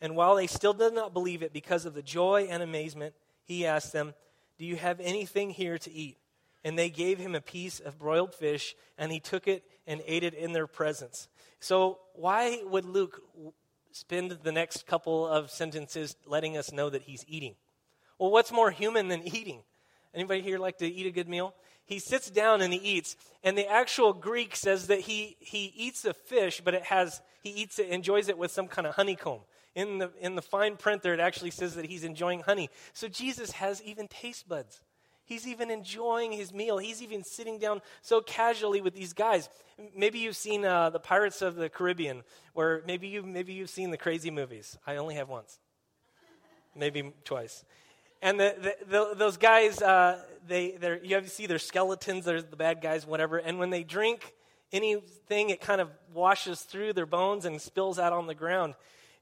And 0.00 0.16
while 0.16 0.34
they 0.34 0.48
still 0.48 0.74
did 0.74 0.94
not 0.94 1.12
believe 1.12 1.42
it 1.42 1.52
because 1.52 1.86
of 1.86 1.94
the 1.94 2.02
joy 2.02 2.48
and 2.50 2.60
amazement, 2.60 3.14
he 3.44 3.64
asked 3.64 3.92
them, 3.92 4.14
Do 4.58 4.66
you 4.66 4.74
have 4.74 4.98
anything 4.98 5.50
here 5.50 5.78
to 5.78 5.92
eat? 5.92 6.18
And 6.64 6.76
they 6.76 6.90
gave 6.90 7.18
him 7.18 7.36
a 7.36 7.40
piece 7.40 7.78
of 7.78 8.00
broiled 8.00 8.34
fish, 8.34 8.74
and 8.98 9.12
he 9.12 9.20
took 9.20 9.46
it 9.46 9.62
and 9.86 10.02
ate 10.06 10.24
it 10.24 10.34
in 10.34 10.52
their 10.54 10.66
presence. 10.66 11.28
So, 11.60 12.00
why 12.14 12.62
would 12.64 12.84
Luke 12.84 13.22
spend 13.92 14.32
the 14.42 14.50
next 14.50 14.88
couple 14.88 15.24
of 15.24 15.52
sentences 15.52 16.16
letting 16.26 16.56
us 16.56 16.72
know 16.72 16.90
that 16.90 17.02
he's 17.02 17.24
eating? 17.28 17.54
Well, 18.18 18.30
what's 18.30 18.52
more 18.52 18.70
human 18.70 19.08
than 19.08 19.26
eating? 19.26 19.62
Anybody 20.14 20.40
here 20.40 20.58
like 20.58 20.78
to 20.78 20.86
eat 20.86 21.06
a 21.06 21.10
good 21.10 21.28
meal? 21.28 21.54
He 21.84 21.98
sits 22.00 22.30
down 22.30 22.62
and 22.62 22.72
he 22.72 22.80
eats, 22.80 23.16
and 23.44 23.56
the 23.56 23.68
actual 23.68 24.12
Greek 24.12 24.56
says 24.56 24.88
that 24.88 25.00
he, 25.00 25.36
he 25.38 25.72
eats 25.76 26.04
a 26.04 26.14
fish, 26.14 26.60
but 26.64 26.74
it 26.74 26.82
has 26.84 27.22
he 27.42 27.50
eats 27.50 27.78
it, 27.78 27.88
enjoys 27.88 28.28
it 28.28 28.36
with 28.36 28.50
some 28.50 28.66
kind 28.66 28.88
of 28.88 28.96
honeycomb. 28.96 29.40
In 29.76 29.98
the 29.98 30.10
in 30.20 30.34
the 30.34 30.42
fine 30.42 30.76
print 30.76 31.02
there, 31.02 31.14
it 31.14 31.20
actually 31.20 31.52
says 31.52 31.76
that 31.76 31.84
he's 31.84 32.02
enjoying 32.02 32.40
honey. 32.40 32.70
So 32.92 33.06
Jesus 33.08 33.52
has 33.52 33.80
even 33.82 34.08
taste 34.08 34.48
buds. 34.48 34.80
He's 35.26 35.46
even 35.46 35.70
enjoying 35.70 36.32
his 36.32 36.52
meal. 36.52 36.78
He's 36.78 37.02
even 37.02 37.22
sitting 37.24 37.58
down 37.58 37.82
so 38.00 38.20
casually 38.20 38.80
with 38.80 38.94
these 38.94 39.12
guys. 39.12 39.48
Maybe 39.94 40.20
you've 40.20 40.36
seen 40.36 40.64
uh, 40.64 40.90
the 40.90 41.00
Pirates 41.00 41.42
of 41.42 41.56
the 41.56 41.68
Caribbean, 41.68 42.22
where 42.54 42.82
maybe 42.86 43.08
you 43.08 43.22
maybe 43.22 43.52
you've 43.52 43.70
seen 43.70 43.90
the 43.90 43.98
crazy 43.98 44.30
movies. 44.30 44.78
I 44.86 44.96
only 44.96 45.16
have 45.16 45.28
once, 45.28 45.60
maybe 46.74 47.12
twice. 47.24 47.64
And 48.22 48.40
the, 48.40 48.54
the, 48.58 48.86
the, 48.90 49.14
those 49.14 49.36
guys, 49.36 49.80
uh, 49.82 50.22
they, 50.48 50.76
you 51.02 51.14
have, 51.16 51.30
see 51.30 51.46
their 51.46 51.58
skeletons, 51.58 52.24
they're 52.24 52.42
the 52.42 52.56
bad 52.56 52.80
guys, 52.80 53.06
whatever. 53.06 53.38
And 53.38 53.58
when 53.58 53.70
they 53.70 53.84
drink 53.84 54.32
anything, 54.72 55.50
it 55.50 55.60
kind 55.60 55.80
of 55.80 55.90
washes 56.12 56.62
through 56.62 56.94
their 56.94 57.06
bones 57.06 57.44
and 57.44 57.60
spills 57.60 57.98
out 57.98 58.12
on 58.12 58.26
the 58.26 58.34
ground. 58.34 58.74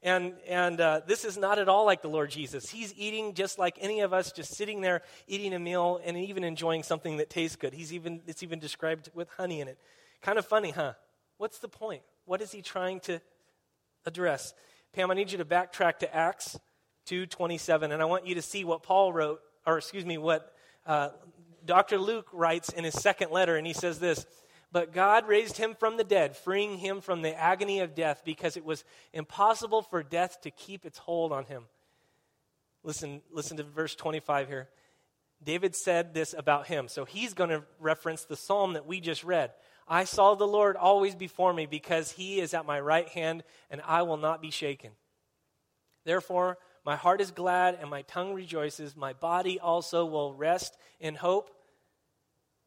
And, 0.02 0.34
and 0.46 0.80
uh, 0.80 1.00
this 1.06 1.24
is 1.24 1.38
not 1.38 1.58
at 1.58 1.68
all 1.68 1.86
like 1.86 2.02
the 2.02 2.08
Lord 2.08 2.30
Jesus. 2.30 2.68
He's 2.68 2.92
eating 2.96 3.32
just 3.32 3.58
like 3.58 3.78
any 3.80 4.00
of 4.00 4.12
us, 4.12 4.32
just 4.32 4.54
sitting 4.54 4.82
there 4.82 5.00
eating 5.26 5.54
a 5.54 5.58
meal 5.58 5.98
and 6.04 6.16
even 6.16 6.44
enjoying 6.44 6.82
something 6.82 7.16
that 7.16 7.30
tastes 7.30 7.56
good. 7.56 7.72
He's 7.72 7.92
even, 7.92 8.20
it's 8.26 8.42
even 8.42 8.58
described 8.58 9.08
with 9.14 9.30
honey 9.30 9.60
in 9.62 9.68
it. 9.68 9.78
Kind 10.20 10.38
of 10.38 10.44
funny, 10.44 10.70
huh? 10.72 10.92
What's 11.38 11.58
the 11.58 11.68
point? 11.68 12.02
What 12.26 12.42
is 12.42 12.52
he 12.52 12.60
trying 12.60 13.00
to 13.00 13.20
address? 14.04 14.52
Pam, 14.92 15.10
I 15.10 15.14
need 15.14 15.32
you 15.32 15.38
to 15.38 15.44
backtrack 15.44 16.00
to 16.00 16.14
Acts 16.14 16.58
2:27, 17.06 17.92
and 17.92 18.02
I 18.02 18.04
want 18.04 18.26
you 18.26 18.34
to 18.37 18.42
see 18.42 18.64
what 18.64 18.82
Paul 18.82 19.12
wrote, 19.12 19.40
or 19.66 19.78
excuse 19.78 20.04
me, 20.04 20.18
what 20.18 20.54
uh, 20.87 21.11
Dr. 21.64 21.99
Luke 21.99 22.28
writes 22.32 22.70
in 22.70 22.84
his 22.84 22.94
second 22.94 23.30
letter, 23.30 23.56
and 23.56 23.66
he 23.66 23.73
says 23.73 23.99
this. 23.99 24.26
But 24.73 24.92
God 24.92 25.28
raised 25.28 25.56
him 25.56 25.76
from 25.78 25.96
the 25.96 26.04
dead, 26.04 26.37
freeing 26.37 26.78
him 26.78 27.00
from 27.00 27.23
the 27.23 27.32
agony 27.32 27.78
of 27.78 27.94
death 27.94 28.23
because 28.25 28.56
it 28.56 28.64
was 28.64 28.84
impossible 29.12 29.82
for 29.82 30.02
death 30.02 30.40
to 30.40 30.50
keep 30.50 30.84
its 30.84 30.99
hold 30.99 31.30
on 31.30 31.44
him. 31.44 31.66
Listen, 32.82 33.23
listen 33.30 33.56
to 33.58 33.62
verse 33.62 33.94
25 33.94 34.49
here. 34.49 34.68
David 35.44 35.76
said 35.76 36.12
this 36.12 36.34
about 36.37 36.66
him. 36.66 36.88
So 36.88 37.04
he's 37.04 37.34
going 37.34 37.50
to 37.50 37.62
reference 37.78 38.25
the 38.25 38.37
psalm 38.37 38.73
that 38.73 38.84
we 38.84 39.00
just 39.00 39.23
read. 39.23 39.52
I 39.87 40.04
saw 40.04 40.34
the 40.34 40.46
Lord 40.46 40.76
always 40.76 41.14
before 41.14 41.52
me 41.52 41.66
because 41.66 42.11
he 42.11 42.40
is 42.40 42.52
at 42.52 42.66
my 42.66 42.80
right 42.80 43.08
hand 43.08 43.44
and 43.70 43.80
I 43.87 44.02
will 44.02 44.16
not 44.16 44.42
be 44.42 44.50
shaken. 44.50 44.90
Therefore, 46.04 46.58
my 46.85 46.97
heart 46.97 47.21
is 47.21 47.31
glad 47.31 47.79
and 47.81 47.88
my 47.88 48.03
tongue 48.03 48.35
rejoices. 48.35 48.95
My 48.95 49.14
body 49.14 49.59
also 49.59 50.05
will 50.05 50.35
rest 50.35 50.76
in 51.00 51.14
hope 51.14 51.50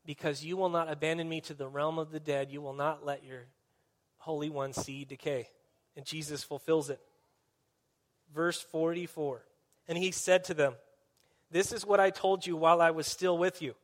because 0.05 0.43
you 0.43 0.57
will 0.57 0.69
not 0.69 0.91
abandon 0.91 1.29
me 1.29 1.41
to 1.41 1.53
the 1.53 1.67
realm 1.67 1.99
of 1.99 2.11
the 2.11 2.19
dead. 2.19 2.51
You 2.51 2.61
will 2.61 2.73
not 2.73 3.05
let 3.05 3.23
your 3.23 3.45
Holy 4.17 4.49
One 4.49 4.73
see 4.73 5.05
decay. 5.05 5.47
And 5.95 6.05
Jesus 6.05 6.43
fulfills 6.43 6.89
it. 6.89 6.99
Verse 8.33 8.59
44 8.59 9.43
And 9.87 9.97
he 9.97 10.11
said 10.11 10.43
to 10.45 10.55
them, 10.55 10.73
This 11.51 11.71
is 11.71 11.85
what 11.85 11.99
I 11.99 12.09
told 12.09 12.45
you 12.45 12.57
while 12.57 12.81
I 12.81 12.91
was 12.91 13.05
still 13.05 13.37
with 13.37 13.61
you. 13.61 13.75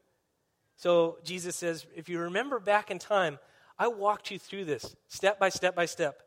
So 0.77 1.17
Jesus 1.23 1.55
says, 1.55 1.85
If 1.95 2.09
you 2.09 2.19
remember 2.19 2.59
back 2.59 2.89
in 2.89 2.97
time, 2.97 3.37
I 3.77 3.87
walked 3.87 4.31
you 4.31 4.39
through 4.39 4.65
this 4.65 4.95
step 5.07 5.39
by 5.39 5.49
step 5.49 5.75
by 5.75 5.85
step. 5.85 6.22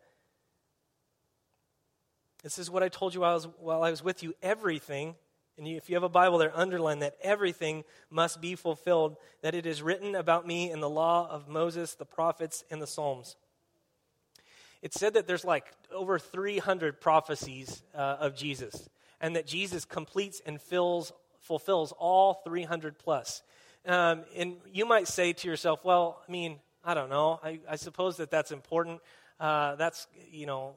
This 2.43 2.59
is 2.59 2.71
what 2.71 2.83
I 2.83 2.89
told 2.89 3.15
you 3.15 3.21
while 3.21 3.31
I 3.31 3.35
was, 3.35 3.49
while 3.59 3.83
I 3.83 3.91
was 3.91 4.05
with 4.05 4.23
you. 4.23 4.35
Everything, 4.43 5.15
and 5.59 5.67
if 5.67 5.89
you 5.89 5.97
have 5.97 6.03
a 6.03 6.09
Bible 6.09 6.39
there, 6.39 6.53
underline 6.55 7.01
that 7.01 7.17
everything 7.23 7.85
must 8.11 8.41
be 8.41 8.55
fulfilled, 8.55 9.17
that 9.43 9.55
it 9.55 9.67
is 9.67 9.83
written 9.83 10.15
about 10.15 10.47
me 10.47 10.71
in 10.71 10.81
the 10.81 10.89
law 10.89 11.29
of 11.31 11.49
Moses, 11.49 11.95
the 11.95 12.05
prophets, 12.05 12.63
and 12.71 12.81
the 12.81 12.87
Psalms. 12.87 13.37
It's 14.83 15.01
said 15.01 15.15
that 15.15 15.27
there's 15.27 15.45
like 15.45 15.65
over 15.93 16.19
300 16.19 17.01
prophecies 17.01 17.83
uh, 17.95 18.17
of 18.21 18.37
Jesus, 18.37 18.89
and 19.21 19.35
that 19.35 19.47
Jesus 19.47 19.85
completes 19.85 20.41
and 20.45 20.61
fills, 20.61 21.13
fulfills 21.41 21.93
all 21.93 22.35
300 22.35 22.99
plus. 22.99 23.43
Um, 23.87 24.25
and 24.37 24.57
you 24.73 24.85
might 24.85 25.09
say 25.09 25.33
to 25.33 25.49
yourself, 25.49 25.85
well, 25.85 26.23
I 26.29 26.31
mean, 26.31 26.59
I 26.85 26.95
don't 26.95 27.09
know. 27.09 27.41
I, 27.43 27.61
I 27.69 27.77
suppose 27.77 28.19
that 28.19 28.31
that's 28.31 28.53
important. 28.53 29.01
Uh, 29.41 29.77
that's, 29.77 30.07
you 30.31 30.47
know, 30.47 30.75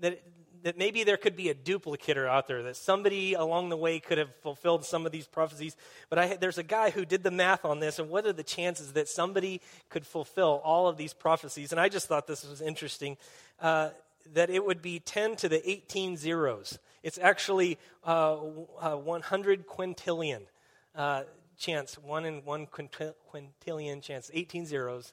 that 0.00 0.22
that 0.62 0.78
maybe 0.78 1.04
there 1.04 1.16
could 1.16 1.36
be 1.36 1.48
a 1.48 1.54
duplicator 1.54 2.28
out 2.28 2.46
there, 2.48 2.62
that 2.62 2.76
somebody 2.76 3.34
along 3.34 3.68
the 3.68 3.76
way 3.76 3.98
could 3.98 4.18
have 4.18 4.34
fulfilled 4.42 4.84
some 4.84 5.06
of 5.06 5.12
these 5.12 5.26
prophecies. 5.26 5.76
But 6.08 6.18
I, 6.18 6.36
there's 6.36 6.58
a 6.58 6.62
guy 6.62 6.90
who 6.90 7.04
did 7.04 7.22
the 7.22 7.30
math 7.30 7.64
on 7.64 7.80
this, 7.80 7.98
and 7.98 8.08
what 8.08 8.26
are 8.26 8.32
the 8.32 8.42
chances 8.42 8.92
that 8.92 9.08
somebody 9.08 9.60
could 9.90 10.06
fulfill 10.06 10.60
all 10.64 10.88
of 10.88 10.96
these 10.96 11.12
prophecies? 11.12 11.72
And 11.72 11.80
I 11.80 11.88
just 11.88 12.06
thought 12.06 12.26
this 12.26 12.44
was 12.44 12.60
interesting. 12.60 13.16
Uh, 13.60 13.90
that 14.34 14.50
it 14.50 14.64
would 14.64 14.80
be 14.82 15.00
10 15.00 15.36
to 15.36 15.48
the 15.48 15.68
18 15.68 16.16
zeros. 16.16 16.78
It's 17.02 17.18
actually 17.18 17.78
uh, 18.06 18.36
uh, 18.80 18.96
100 18.96 19.66
quintillion 19.66 20.42
uh, 20.94 21.24
chance, 21.58 21.98
one 21.98 22.24
in 22.24 22.44
one 22.44 22.66
quintillion 22.66 24.02
chance, 24.02 24.30
18 24.32 24.66
zeros 24.66 25.12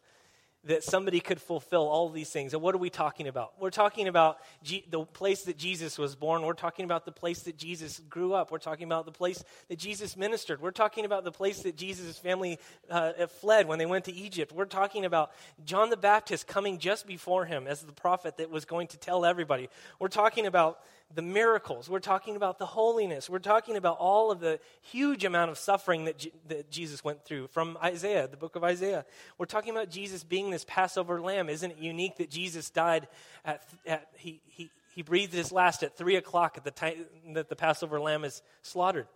that 0.66 0.84
somebody 0.84 1.22
could 1.22 1.42
fulfill 1.42 1.88
all 1.88 2.10
these 2.10 2.30
things. 2.30 2.54
And 2.54 2.62
what 2.62 2.76
are 2.76 2.80
we 2.80 2.90
talking 2.90 3.28
about? 3.28 3.54
We're 3.60 3.70
talking 3.70 4.10
about 4.10 4.40
G- 4.62 4.86
the 4.90 5.06
place 5.06 5.44
that 5.44 5.58
Jesus 5.58 5.98
was 5.98 6.16
born. 6.16 6.42
We're 6.42 6.54
talking 6.54 6.84
about 6.84 7.06
the 7.06 7.14
place 7.14 7.44
that 7.44 7.58
Jesus 7.58 8.00
grew 8.10 8.34
up. 8.34 8.52
We're 8.52 8.58
talking 8.58 8.86
about 8.86 9.06
the 9.06 9.12
place 9.12 9.42
that 9.70 9.80
Jesus 9.80 10.18
ministered. 10.18 10.62
We're 10.62 10.72
talking 10.72 11.06
about 11.06 11.24
the 11.24 11.32
place 11.32 11.62
that 11.64 11.78
Jesus' 11.78 12.18
family 12.18 12.60
uh, 12.90 13.28
fled 13.28 13.68
when 13.68 13.80
they 13.80 13.86
went 13.86 14.06
to 14.06 14.14
Egypt. 14.14 14.52
We're 14.52 14.66
talking 14.66 15.06
about 15.06 15.32
John 15.64 15.90
the 15.90 15.98
Baptist 15.98 16.46
coming 16.46 16.78
just 16.78 17.08
before 17.08 17.46
him 17.46 17.66
as 17.66 17.82
the 17.82 17.94
prophet 17.94 18.38
that 18.38 18.50
was 18.50 18.66
going 18.66 18.88
to 18.88 18.98
tell 18.98 19.26
everybody. 19.26 19.70
We're 19.98 20.10
talking 20.10 20.46
about 20.46 20.80
the 21.14 21.22
miracles. 21.22 21.90
We're 21.90 22.00
talking 22.00 22.36
about 22.36 22.60
the 22.60 22.68
holiness. 22.68 23.30
We're 23.30 23.40
talking 23.40 23.76
about 23.76 23.98
all 23.98 24.32
of 24.32 24.40
the 24.40 24.60
huge 24.82 25.26
amount 25.26 25.50
of 25.50 25.58
suffering 25.58 26.06
that, 26.06 26.20
G- 26.20 26.32
that 26.48 26.70
Jesus 26.70 27.04
went 27.04 27.26
through 27.26 27.48
from 27.48 27.78
Isaiah, 27.84 28.28
the 28.28 28.38
book 28.38 28.56
of 28.56 28.64
Isaiah. 28.64 29.06
We're 29.38 29.48
talking 29.48 29.72
about 29.72 29.90
Jesus 29.90 30.24
being 30.24 30.52
this 30.52 30.66
Passover 30.68 31.20
lamb. 31.20 31.50
Isn't 31.50 31.72
it 31.72 31.78
unique 31.78 32.18
that 32.18 32.30
Jesus 32.30 32.70
died 32.70 33.08
at, 33.44 33.64
at 33.88 34.08
he, 34.18 34.42
he, 34.46 34.70
he 34.94 35.02
breathed 35.02 35.34
his 35.34 35.52
last 35.52 35.82
at 35.82 35.98
3 35.98 36.16
o'clock 36.16 36.58
at 36.58 36.64
the 36.64 36.72
time 36.72 37.06
that 37.34 37.50
the 37.50 37.56
Passover 37.56 38.00
lamb 38.00 38.24
is 38.24 38.44
slaughtered? 38.62 39.08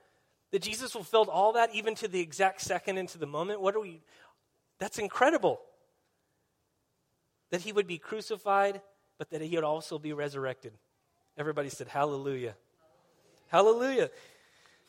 That 0.51 0.63
Jesus 0.63 0.91
fulfilled 0.91 1.29
all 1.29 1.53
that 1.53 1.75
even 1.75 1.93
to 1.95 2.07
the 2.07 2.19
exact 2.19 2.61
second 2.61 2.97
into 2.97 3.19
the 3.19 3.27
moment? 3.27 3.61
What 3.61 3.75
are 3.75 3.79
we? 3.79 4.01
That's 4.79 4.97
incredible. 4.97 5.59
That 7.51 7.61
he 7.61 7.71
would 7.71 7.85
be 7.85 7.99
crucified, 7.99 8.81
but 9.19 9.29
that 9.29 9.41
he 9.41 9.55
would 9.55 9.63
also 9.63 9.99
be 9.99 10.11
resurrected. 10.11 10.73
Everybody 11.37 11.69
said, 11.69 11.87
Hallelujah. 11.87 12.55
Hallelujah. 13.47 14.09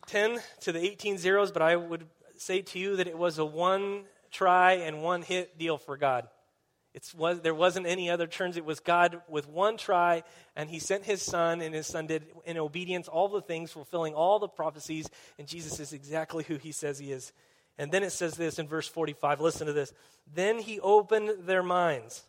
10 0.07 0.39
to 0.61 0.73
the 0.73 0.81
18 0.81 1.19
zeros, 1.19 1.51
but 1.51 1.63
I 1.63 1.77
would 1.77 2.07
say 2.37 2.63
to 2.63 2.79
you 2.79 2.97
that 2.97 3.07
it 3.07 3.17
was 3.17 3.39
a 3.39 3.45
one 3.45 4.05
try 4.31 4.75
and 4.75 5.03
one 5.03 5.23
hit 5.23 5.59
deal 5.59 5.79
for 5.79 5.97
God. 5.97 6.29
It's 6.93 7.13
was, 7.13 7.41
there 7.41 7.55
wasn't 7.55 7.87
any 7.87 8.09
other 8.09 8.27
turns. 8.27 8.57
It 8.57 8.65
was 8.65 8.79
God 8.79 9.21
with 9.29 9.49
one 9.49 9.77
try, 9.77 10.23
and 10.55 10.71
He 10.71 10.79
sent 10.79 11.05
His 11.05 11.23
Son, 11.23 11.61
and 11.61 11.75
His 11.75 11.89
Son 11.89 12.07
did 12.07 12.27
in 12.45 12.57
obedience 12.57 13.09
all 13.09 13.29
the 13.29 13.43
things, 13.43 13.73
fulfilling 13.73 14.15
all 14.15 14.39
the 14.39 14.49
prophecies, 14.49 15.09
and 15.39 15.49
Jesus 15.49 15.81
is 15.81 15.93
exactly 15.93 16.45
who 16.45 16.57
He 16.57 16.71
says 16.71 16.99
He 16.99 17.11
is. 17.11 17.33
And 17.79 17.91
then 17.91 18.05
it 18.05 18.11
says 18.11 18.35
this 18.35 18.61
in 18.61 18.69
verse 18.69 18.87
45. 18.87 19.41
Listen 19.41 19.67
to 19.67 19.73
this. 19.73 19.93
Then 20.33 20.61
He 20.61 20.79
opened 20.79 21.47
their 21.47 21.65
minds. 21.65 22.23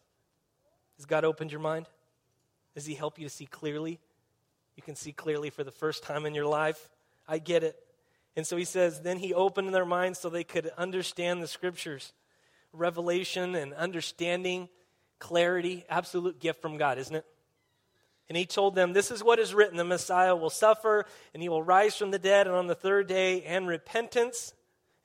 Has 0.98 1.06
God 1.06 1.26
opened 1.26 1.52
your 1.52 1.62
mind? 1.62 1.86
Does 2.76 2.86
He 2.86 2.94
help 2.94 3.18
you 3.18 3.26
to 3.28 3.34
see 3.34 3.48
clearly? 3.48 4.00
You 4.76 4.84
can 4.84 4.96
see 4.96 5.12
clearly 5.12 5.50
for 5.50 5.64
the 5.64 5.72
first 5.72 6.04
time 6.04 6.26
in 6.26 6.36
your 6.36 6.46
life. 6.46 6.90
I 7.28 7.40
get 7.40 7.64
it. 7.64 7.78
And 8.36 8.46
so 8.46 8.58
he 8.58 8.66
says, 8.66 9.02
then 9.02 9.18
he 9.18 9.34
opened 9.34 9.74
their 9.74 9.86
minds 9.86 10.20
so 10.20 10.30
they 10.30 10.44
could 10.44 10.70
understand 10.78 11.42
the 11.42 11.48
scriptures. 11.48 12.12
Revelation 12.74 13.56
and 13.56 13.74
understanding, 13.74 14.68
clarity, 15.20 15.86
absolute 15.90 16.40
gift 16.40 16.62
from 16.62 16.78
God, 16.78 16.98
isn't 16.98 17.16
it? 17.16 17.26
And 18.28 18.38
he 18.38 18.46
told 18.46 18.76
them, 18.76 18.92
This 18.92 19.12
is 19.12 19.24
what 19.24 19.40
is 19.40 19.54
written 19.54 19.78
the 19.78 19.84
Messiah 19.84 20.36
will 20.36 20.50
suffer, 20.50 21.06
and 21.34 21.44
he 21.44 21.48
will 21.48 21.62
rise 21.62 21.96
from 21.96 22.12
the 22.12 22.20
dead, 22.20 22.48
and 22.48 22.56
on 22.56 22.68
the 22.68 22.76
third 22.76 23.08
day, 23.08 23.44
and 23.44 23.68
repentance, 23.68 24.54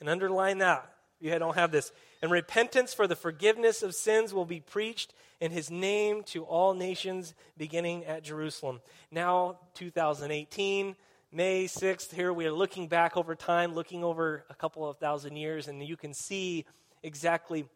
and 0.00 0.08
underline 0.08 0.58
that. 0.58 0.90
You 1.20 1.38
don't 1.38 1.54
have 1.54 1.70
this. 1.70 1.92
And 2.22 2.30
repentance 2.30 2.94
for 2.94 3.06
the 3.06 3.14
forgiveness 3.14 3.82
of 3.82 3.94
sins 3.94 4.32
will 4.32 4.46
be 4.46 4.60
preached 4.60 5.12
in 5.40 5.50
his 5.50 5.70
name 5.70 6.22
to 6.24 6.44
all 6.44 6.74
nations, 6.74 7.34
beginning 7.56 8.04
at 8.04 8.22
Jerusalem. 8.22 8.80
Now, 9.10 9.58
2018, 9.74 10.94
May 11.32 11.64
6th, 11.64 12.12
here 12.12 12.32
we 12.32 12.46
are 12.46 12.52
looking 12.52 12.88
back 12.88 13.16
over 13.16 13.34
time, 13.34 13.74
looking 13.74 14.04
over 14.04 14.44
a 14.50 14.54
couple 14.54 14.88
of 14.88 14.98
thousand 14.98 15.36
years, 15.36 15.68
and 15.68 15.82
you 15.82 15.96
can 15.96 16.12
see 16.12 16.66
exactly 17.02 17.66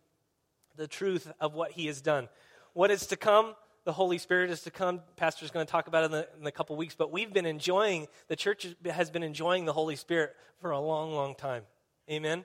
the 0.76 0.86
truth 0.86 1.30
of 1.40 1.54
what 1.54 1.72
he 1.72 1.86
has 1.86 2.00
done. 2.00 2.28
What 2.74 2.90
is 2.90 3.06
to 3.06 3.16
come? 3.16 3.54
The 3.84 3.92
Holy 3.92 4.18
Spirit 4.18 4.50
is 4.50 4.62
to 4.62 4.70
come. 4.70 5.00
Pastor's 5.16 5.50
going 5.50 5.64
to 5.64 5.70
talk 5.70 5.86
about 5.86 6.02
it 6.02 6.06
in, 6.06 6.12
the, 6.12 6.28
in 6.40 6.46
a 6.46 6.52
couple 6.52 6.74
weeks, 6.76 6.94
but 6.94 7.12
we've 7.12 7.32
been 7.32 7.46
enjoying, 7.46 8.08
the 8.28 8.36
church 8.36 8.66
has 8.84 9.10
been 9.10 9.22
enjoying 9.22 9.64
the 9.64 9.72
Holy 9.72 9.96
Spirit 9.96 10.34
for 10.60 10.70
a 10.70 10.80
long, 10.80 11.12
long 11.12 11.34
time. 11.34 11.62
Amen? 12.10 12.44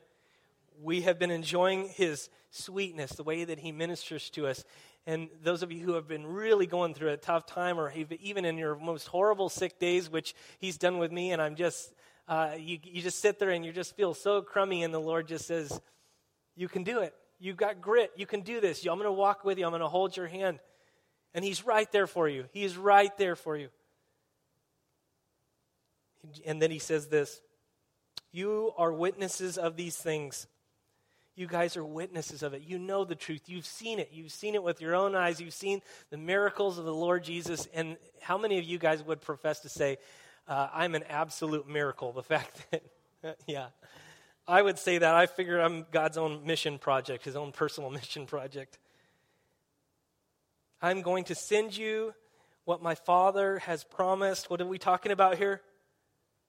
We 0.81 1.01
have 1.01 1.17
been 1.17 1.31
enjoying 1.31 1.89
his 1.89 2.29
sweetness, 2.51 3.11
the 3.11 3.23
way 3.23 3.43
that 3.43 3.59
he 3.59 3.71
ministers 3.71 4.29
to 4.31 4.47
us. 4.47 4.63
And 5.09 5.27
those 5.41 5.63
of 5.63 5.71
you 5.71 5.83
who 5.83 5.93
have 5.93 6.07
been 6.07 6.27
really 6.27 6.67
going 6.67 6.93
through 6.93 7.09
a 7.09 7.17
tough 7.17 7.47
time, 7.47 7.79
or 7.79 7.91
even 8.21 8.45
in 8.45 8.59
your 8.59 8.75
most 8.75 9.07
horrible 9.07 9.49
sick 9.49 9.79
days, 9.79 10.07
which 10.07 10.35
He's 10.59 10.77
done 10.77 10.99
with 10.99 11.11
me, 11.11 11.31
and 11.31 11.41
I'm 11.41 11.55
just, 11.55 11.91
uh, 12.27 12.51
you, 12.59 12.77
you 12.83 13.01
just 13.01 13.19
sit 13.19 13.39
there 13.39 13.49
and 13.49 13.65
you 13.65 13.71
just 13.71 13.95
feel 13.95 14.13
so 14.13 14.43
crummy, 14.43 14.83
and 14.83 14.93
the 14.93 14.99
Lord 14.99 15.27
just 15.27 15.47
says, 15.47 15.81
You 16.55 16.67
can 16.67 16.83
do 16.83 16.99
it. 16.99 17.15
You've 17.39 17.57
got 17.57 17.81
grit. 17.81 18.11
You 18.17 18.27
can 18.27 18.41
do 18.41 18.61
this. 18.61 18.85
I'm 18.85 18.99
going 18.99 19.05
to 19.05 19.11
walk 19.11 19.43
with 19.43 19.57
you. 19.57 19.65
I'm 19.65 19.71
going 19.71 19.81
to 19.81 19.87
hold 19.87 20.15
your 20.15 20.27
hand. 20.27 20.59
And 21.33 21.43
He's 21.43 21.65
right 21.65 21.91
there 21.91 22.05
for 22.05 22.29
you. 22.29 22.45
He's 22.51 22.77
right 22.77 23.17
there 23.17 23.35
for 23.35 23.57
you. 23.57 23.69
And 26.45 26.61
then 26.61 26.69
He 26.69 26.77
says 26.77 27.07
this 27.07 27.41
You 28.31 28.73
are 28.77 28.93
witnesses 28.93 29.57
of 29.57 29.75
these 29.75 29.97
things. 29.97 30.45
You 31.39 31.47
guys 31.47 31.77
are 31.77 31.85
witnesses 31.85 32.43
of 32.43 32.53
it. 32.53 32.63
You 32.67 32.77
know 32.77 33.05
the 33.05 33.15
truth. 33.15 33.43
You've 33.47 33.65
seen 33.65 33.99
it. 33.99 34.09
You've 34.11 34.33
seen 34.33 34.55
it 34.55 34.61
with 34.61 34.81
your 34.81 34.93
own 34.93 35.15
eyes. 35.15 35.39
You've 35.39 35.53
seen 35.53 35.81
the 36.09 36.17
miracles 36.17 36.77
of 36.77 36.83
the 36.83 36.93
Lord 36.93 37.23
Jesus. 37.23 37.65
And 37.73 37.95
how 38.21 38.37
many 38.37 38.59
of 38.59 38.65
you 38.65 38.77
guys 38.77 39.01
would 39.03 39.21
profess 39.21 39.61
to 39.61 39.69
say, 39.69 39.99
uh, 40.49 40.67
I'm 40.73 40.95
an 40.95 41.03
absolute 41.07 41.65
miracle? 41.65 42.11
The 42.11 42.23
fact 42.35 42.61
that, 42.71 43.37
yeah, 43.47 43.67
I 44.49 44.61
would 44.61 44.77
say 44.77 44.97
that. 44.97 45.15
I 45.15 45.27
figure 45.27 45.61
I'm 45.61 45.85
God's 45.93 46.17
own 46.17 46.45
mission 46.45 46.77
project, 46.77 47.23
his 47.23 47.37
own 47.37 47.53
personal 47.53 47.89
mission 48.01 48.25
project. 48.25 48.77
I'm 50.81 51.01
going 51.01 51.23
to 51.23 51.35
send 51.35 51.77
you 51.77 52.13
what 52.65 52.83
my 52.83 52.95
Father 52.95 53.59
has 53.59 53.85
promised. 53.85 54.49
What 54.49 54.59
are 54.59 54.67
we 54.67 54.77
talking 54.77 55.13
about 55.13 55.37
here? 55.37 55.61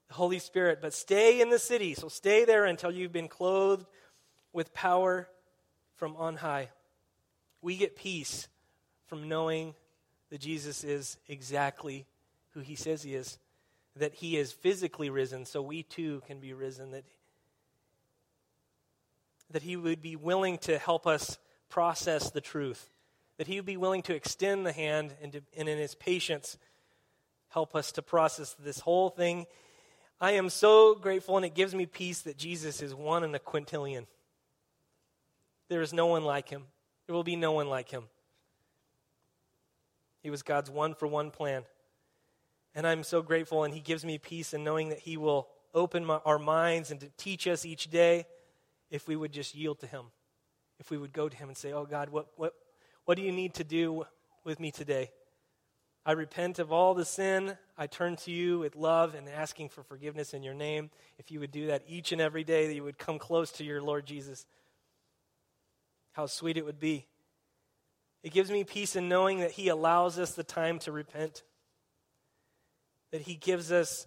The 0.09 0.15
Holy 0.15 0.41
Spirit. 0.41 0.81
But 0.83 0.95
stay 0.95 1.41
in 1.41 1.49
the 1.49 1.61
city. 1.61 1.95
So 1.95 2.09
stay 2.09 2.45
there 2.45 2.65
until 2.65 2.91
you've 2.91 3.13
been 3.13 3.29
clothed 3.29 3.87
with 4.53 4.75
power 4.75 5.29
from 5.97 6.17
on 6.17 6.37
high. 6.37 6.71
We 7.63 7.77
get 7.77 7.97
peace 7.97 8.49
from 9.07 9.29
knowing 9.29 9.75
that 10.31 10.41
Jesus 10.41 10.85
is 10.85 11.19
exactly 11.29 12.07
who 12.55 12.61
he 12.61 12.75
says 12.75 13.03
he 13.03 13.15
is, 13.15 13.39
that 13.97 14.15
he 14.15 14.37
is 14.37 14.53
physically 14.53 15.11
risen, 15.11 15.45
so 15.45 15.61
we 15.61 15.83
too 15.83 16.23
can 16.27 16.41
be 16.41 16.53
risen, 16.53 16.93
that, 16.93 17.05
that 19.51 19.63
he 19.63 19.77
would 19.77 20.01
be 20.01 20.17
willing 20.17 20.59
to 20.59 20.79
help 20.79 21.07
us 21.07 21.39
process 21.69 22.31
the 22.31 22.41
truth, 22.41 22.91
that 23.37 23.47
he 23.47 23.57
would 23.57 23.67
be 23.67 23.77
willing 23.77 24.03
to 24.03 24.15
extend 24.15 24.65
the 24.65 24.73
hand 24.73 25.13
and, 25.23 25.33
to, 25.33 25.43
and 25.57 25.69
in 25.69 25.79
his 25.79 25.95
patience 25.95 26.57
help 27.49 27.75
us 27.75 27.93
to 27.93 28.03
process 28.03 28.55
this 28.59 28.81
whole 28.81 29.11
thing. 29.11 29.47
I 30.21 30.33
am 30.33 30.51
so 30.51 30.95
grateful, 30.95 31.37
and 31.37 31.47
it 31.47 31.55
gives 31.55 31.75
me 31.75 31.87
peace 31.87 32.23
that 32.23 32.37
Jesus 32.37 32.83
is 32.83 32.95
one 32.95 33.25
in 33.25 33.35
a 33.35 33.39
quintillion. 33.39 34.07
There 35.71 35.81
is 35.81 35.95
no 35.95 36.07
one 36.07 36.25
like 36.25 36.51
him. 36.51 36.65
There 37.07 37.15
will 37.15 37.25
be 37.25 37.37
no 37.37 37.53
one 37.53 37.69
like 37.69 37.89
him. 37.89 38.05
He 40.23 40.29
was 40.29 40.43
God's 40.43 40.69
one 40.69 40.95
for 40.95 41.07
one 41.07 41.31
plan. 41.31 41.63
And 42.75 42.87
I'm 42.87 43.03
so 43.03 43.23
grateful, 43.23 43.65
and 43.65 43.73
He 43.73 43.81
gives 43.81 44.05
me 44.05 44.19
peace 44.19 44.53
in 44.53 44.63
knowing 44.63 44.91
that 44.91 44.99
He 44.99 45.17
will 45.17 45.49
open 45.75 46.05
my, 46.05 46.21
our 46.25 46.39
minds 46.39 46.91
and 46.91 47.01
to 47.01 47.09
teach 47.17 47.47
us 47.47 47.65
each 47.65 47.91
day 47.91 48.27
if 48.91 49.09
we 49.09 49.17
would 49.17 49.33
just 49.33 49.55
yield 49.55 49.81
to 49.81 49.87
Him. 49.87 50.07
If 50.79 50.91
we 50.91 50.99
would 50.99 51.13
go 51.13 51.29
to 51.29 51.37
Him 51.37 51.49
and 51.49 51.57
say, 51.57 51.73
Oh 51.73 51.87
God, 51.87 52.11
what, 52.11 52.27
what, 52.37 52.55
what 53.07 53.17
do 53.17 53.23
you 53.23 53.33
need 53.33 53.55
to 53.55 53.65
do 53.65 54.05
with 54.45 54.61
me 54.61 54.71
today? 54.71 55.11
I 56.05 56.13
repent 56.13 56.59
of 56.59 56.73
all 56.73 56.95
the 56.95 57.05
sin. 57.05 57.57
I 57.77 57.87
turn 57.87 58.17
to 58.17 58.31
you 58.31 58.61
with 58.61 58.75
love 58.75 59.15
and 59.15 59.29
asking 59.29 59.69
for 59.69 59.83
forgiveness 59.83 60.33
in 60.33 60.43
your 60.43 60.55
name. 60.55 60.91
If 61.19 61.31
you 61.31 61.41
would 61.41 61.51
do 61.51 61.67
that 61.69 61.83
each 61.87 62.13
and 62.13 62.21
every 62.21 62.45
day, 62.45 62.67
that 62.67 62.75
you 62.75 62.85
would 62.85 62.99
come 62.99 63.19
close 63.19 63.53
to 63.53 63.65
your 63.65 63.83
Lord 63.83 64.07
Jesus 64.07 64.47
how 66.13 66.27
sweet 66.27 66.57
it 66.57 66.65
would 66.65 66.81
be. 66.81 67.07
It 68.23 68.33
gives 68.33 68.51
me 68.51 68.65
peace 68.65 68.97
in 68.97 69.09
knowing 69.09 69.41
that 69.41 69.53
He 69.53 69.69
allows 69.69 70.19
us 70.19 70.33
the 70.33 70.45
time 70.45 70.79
to 70.81 70.93
repent, 70.93 71.43
that 73.13 73.23
He 73.23 73.35
gives 73.35 73.73
us 73.73 74.07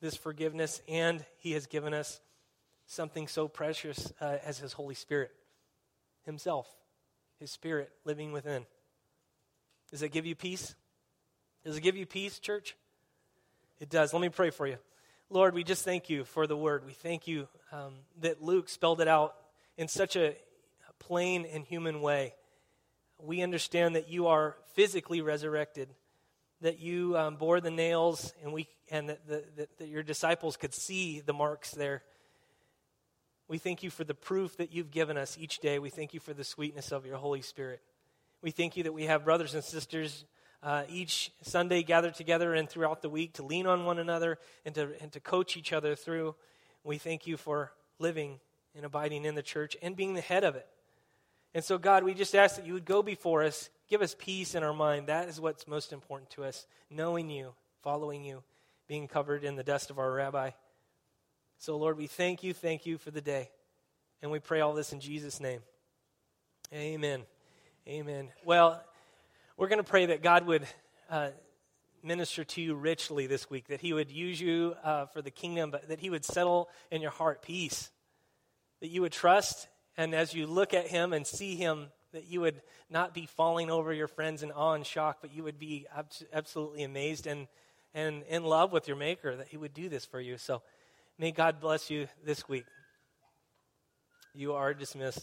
this 0.00 0.16
forgiveness, 0.16 0.82
and 0.88 1.24
He 1.38 1.52
has 1.52 1.66
given 1.66 1.94
us 1.94 2.20
something 2.86 3.28
so 3.28 3.48
precious 3.48 4.12
uh, 4.20 4.38
as 4.44 4.58
His 4.58 4.72
Holy 4.72 4.94
Spirit 4.94 5.30
Himself, 6.24 6.68
His 7.38 7.50
Spirit 7.50 7.90
living 8.04 8.32
within. 8.32 8.66
Does 9.90 10.02
it 10.02 10.12
give 10.12 10.26
you 10.26 10.34
peace? 10.34 10.74
Does 11.64 11.76
it 11.76 11.80
give 11.80 11.96
you 11.96 12.06
peace, 12.06 12.38
church? 12.38 12.76
It 13.80 13.88
does. 13.88 14.12
Let 14.12 14.20
me 14.20 14.28
pray 14.28 14.50
for 14.50 14.66
you. 14.66 14.76
Lord, 15.30 15.54
we 15.54 15.64
just 15.64 15.84
thank 15.84 16.10
you 16.10 16.24
for 16.24 16.46
the 16.46 16.56
word. 16.56 16.84
We 16.84 16.92
thank 16.92 17.26
you 17.26 17.48
um, 17.72 17.94
that 18.20 18.42
Luke 18.42 18.68
spelled 18.68 19.00
it 19.00 19.08
out 19.08 19.34
in 19.76 19.88
such 19.88 20.16
a 20.16 20.34
plain 21.00 21.44
and 21.44 21.64
human 21.64 22.00
way. 22.00 22.34
We 23.18 23.42
understand 23.42 23.96
that 23.96 24.08
you 24.08 24.28
are 24.28 24.56
physically 24.74 25.20
resurrected, 25.20 25.88
that 26.60 26.78
you 26.78 27.16
um, 27.16 27.36
bore 27.36 27.60
the 27.60 27.70
nails, 27.70 28.32
and, 28.42 28.52
we, 28.52 28.68
and 28.90 29.08
that, 29.08 29.26
that, 29.26 29.78
that 29.78 29.88
your 29.88 30.04
disciples 30.04 30.56
could 30.56 30.72
see 30.72 31.20
the 31.20 31.32
marks 31.32 31.72
there. 31.72 32.02
We 33.48 33.58
thank 33.58 33.82
you 33.82 33.90
for 33.90 34.04
the 34.04 34.14
proof 34.14 34.56
that 34.58 34.72
you've 34.72 34.92
given 34.92 35.16
us 35.16 35.36
each 35.36 35.58
day. 35.58 35.80
We 35.80 35.90
thank 35.90 36.14
you 36.14 36.20
for 36.20 36.32
the 36.32 36.44
sweetness 36.44 36.92
of 36.92 37.04
your 37.04 37.16
Holy 37.16 37.42
Spirit. 37.42 37.80
We 38.42 38.52
thank 38.52 38.76
you 38.76 38.84
that 38.84 38.92
we 38.92 39.06
have 39.06 39.24
brothers 39.24 39.54
and 39.54 39.64
sisters 39.64 40.24
uh, 40.62 40.84
each 40.88 41.32
Sunday 41.42 41.82
gathered 41.82 42.14
together 42.14 42.54
and 42.54 42.68
throughout 42.68 43.02
the 43.02 43.08
week 43.08 43.34
to 43.34 43.42
lean 43.42 43.66
on 43.66 43.84
one 43.84 43.98
another 43.98 44.38
and 44.64 44.74
to, 44.74 44.90
and 45.00 45.10
to 45.12 45.20
coach 45.20 45.56
each 45.56 45.72
other 45.72 45.94
through. 45.94 46.34
We 46.84 46.98
thank 46.98 47.26
you 47.26 47.36
for 47.36 47.72
living 47.98 48.40
and 48.74 48.84
abiding 48.84 49.24
in 49.24 49.34
the 49.34 49.42
church 49.42 49.76
and 49.82 49.96
being 49.96 50.14
the 50.14 50.20
head 50.20 50.44
of 50.44 50.56
it. 50.56 50.66
And 51.54 51.64
so, 51.64 51.78
God, 51.78 52.04
we 52.04 52.14
just 52.14 52.34
ask 52.34 52.56
that 52.56 52.66
you 52.66 52.74
would 52.74 52.84
go 52.84 53.02
before 53.02 53.42
us, 53.42 53.70
give 53.88 54.02
us 54.02 54.14
peace 54.18 54.54
in 54.54 54.62
our 54.62 54.72
mind. 54.72 55.08
That 55.08 55.28
is 55.28 55.40
what's 55.40 55.66
most 55.66 55.92
important 55.92 56.30
to 56.30 56.44
us 56.44 56.66
knowing 56.90 57.28
you, 57.28 57.52
following 57.82 58.24
you, 58.24 58.42
being 58.86 59.08
covered 59.08 59.42
in 59.44 59.56
the 59.56 59.64
dust 59.64 59.90
of 59.90 59.98
our 59.98 60.12
rabbi. 60.12 60.50
So, 61.58 61.76
Lord, 61.76 61.98
we 61.98 62.06
thank 62.06 62.42
you, 62.42 62.54
thank 62.54 62.86
you 62.86 62.98
for 62.98 63.10
the 63.10 63.20
day. 63.20 63.50
And 64.22 64.30
we 64.30 64.38
pray 64.38 64.60
all 64.60 64.74
this 64.74 64.92
in 64.92 65.00
Jesus' 65.00 65.40
name. 65.40 65.60
Amen. 66.72 67.22
Amen. 67.88 68.28
Well, 68.44 68.82
we're 69.56 69.68
going 69.68 69.78
to 69.78 69.84
pray 69.84 70.06
that 70.06 70.22
God 70.22 70.46
would 70.46 70.66
uh, 71.10 71.30
minister 72.02 72.44
to 72.44 72.62
you 72.62 72.74
richly 72.74 73.26
this 73.26 73.50
week, 73.50 73.68
that 73.68 73.80
He 73.80 73.92
would 73.92 74.10
use 74.10 74.40
you 74.40 74.74
uh, 74.84 75.06
for 75.06 75.20
the 75.20 75.30
kingdom, 75.30 75.70
but 75.70 75.88
that 75.88 75.98
He 75.98 76.10
would 76.10 76.24
settle 76.24 76.68
in 76.90 77.02
your 77.02 77.10
heart 77.10 77.42
peace, 77.42 77.90
that 78.80 78.88
you 78.88 79.02
would 79.02 79.12
trust, 79.12 79.68
and 80.00 80.14
as 80.14 80.34
you 80.34 80.46
look 80.46 80.74
at 80.74 80.86
Him 80.88 81.12
and 81.12 81.26
see 81.26 81.56
Him, 81.56 81.86
that 82.12 82.26
you 82.26 82.40
would 82.40 82.60
not 82.88 83.14
be 83.14 83.26
falling 83.26 83.70
over 83.70 83.92
your 83.92 84.08
friends 84.08 84.42
in 84.42 84.50
awe 84.50 84.74
and 84.74 84.84
shock, 84.84 85.18
but 85.20 85.32
you 85.32 85.44
would 85.44 85.58
be 85.58 85.86
absolutely 86.32 86.82
amazed 86.82 87.26
and, 87.26 87.46
and 87.94 88.22
in 88.28 88.44
love 88.44 88.72
with 88.72 88.88
your 88.88 88.96
Maker, 88.96 89.36
that 89.36 89.48
He 89.48 89.56
would 89.56 89.74
do 89.74 89.88
this 89.88 90.04
for 90.04 90.20
you. 90.20 90.38
So, 90.38 90.62
May 91.20 91.32
God 91.32 91.60
bless 91.60 91.90
you 91.90 92.08
this 92.24 92.48
week. 92.48 92.64
You 94.32 94.54
are 94.54 94.72
dismissed. 94.72 95.18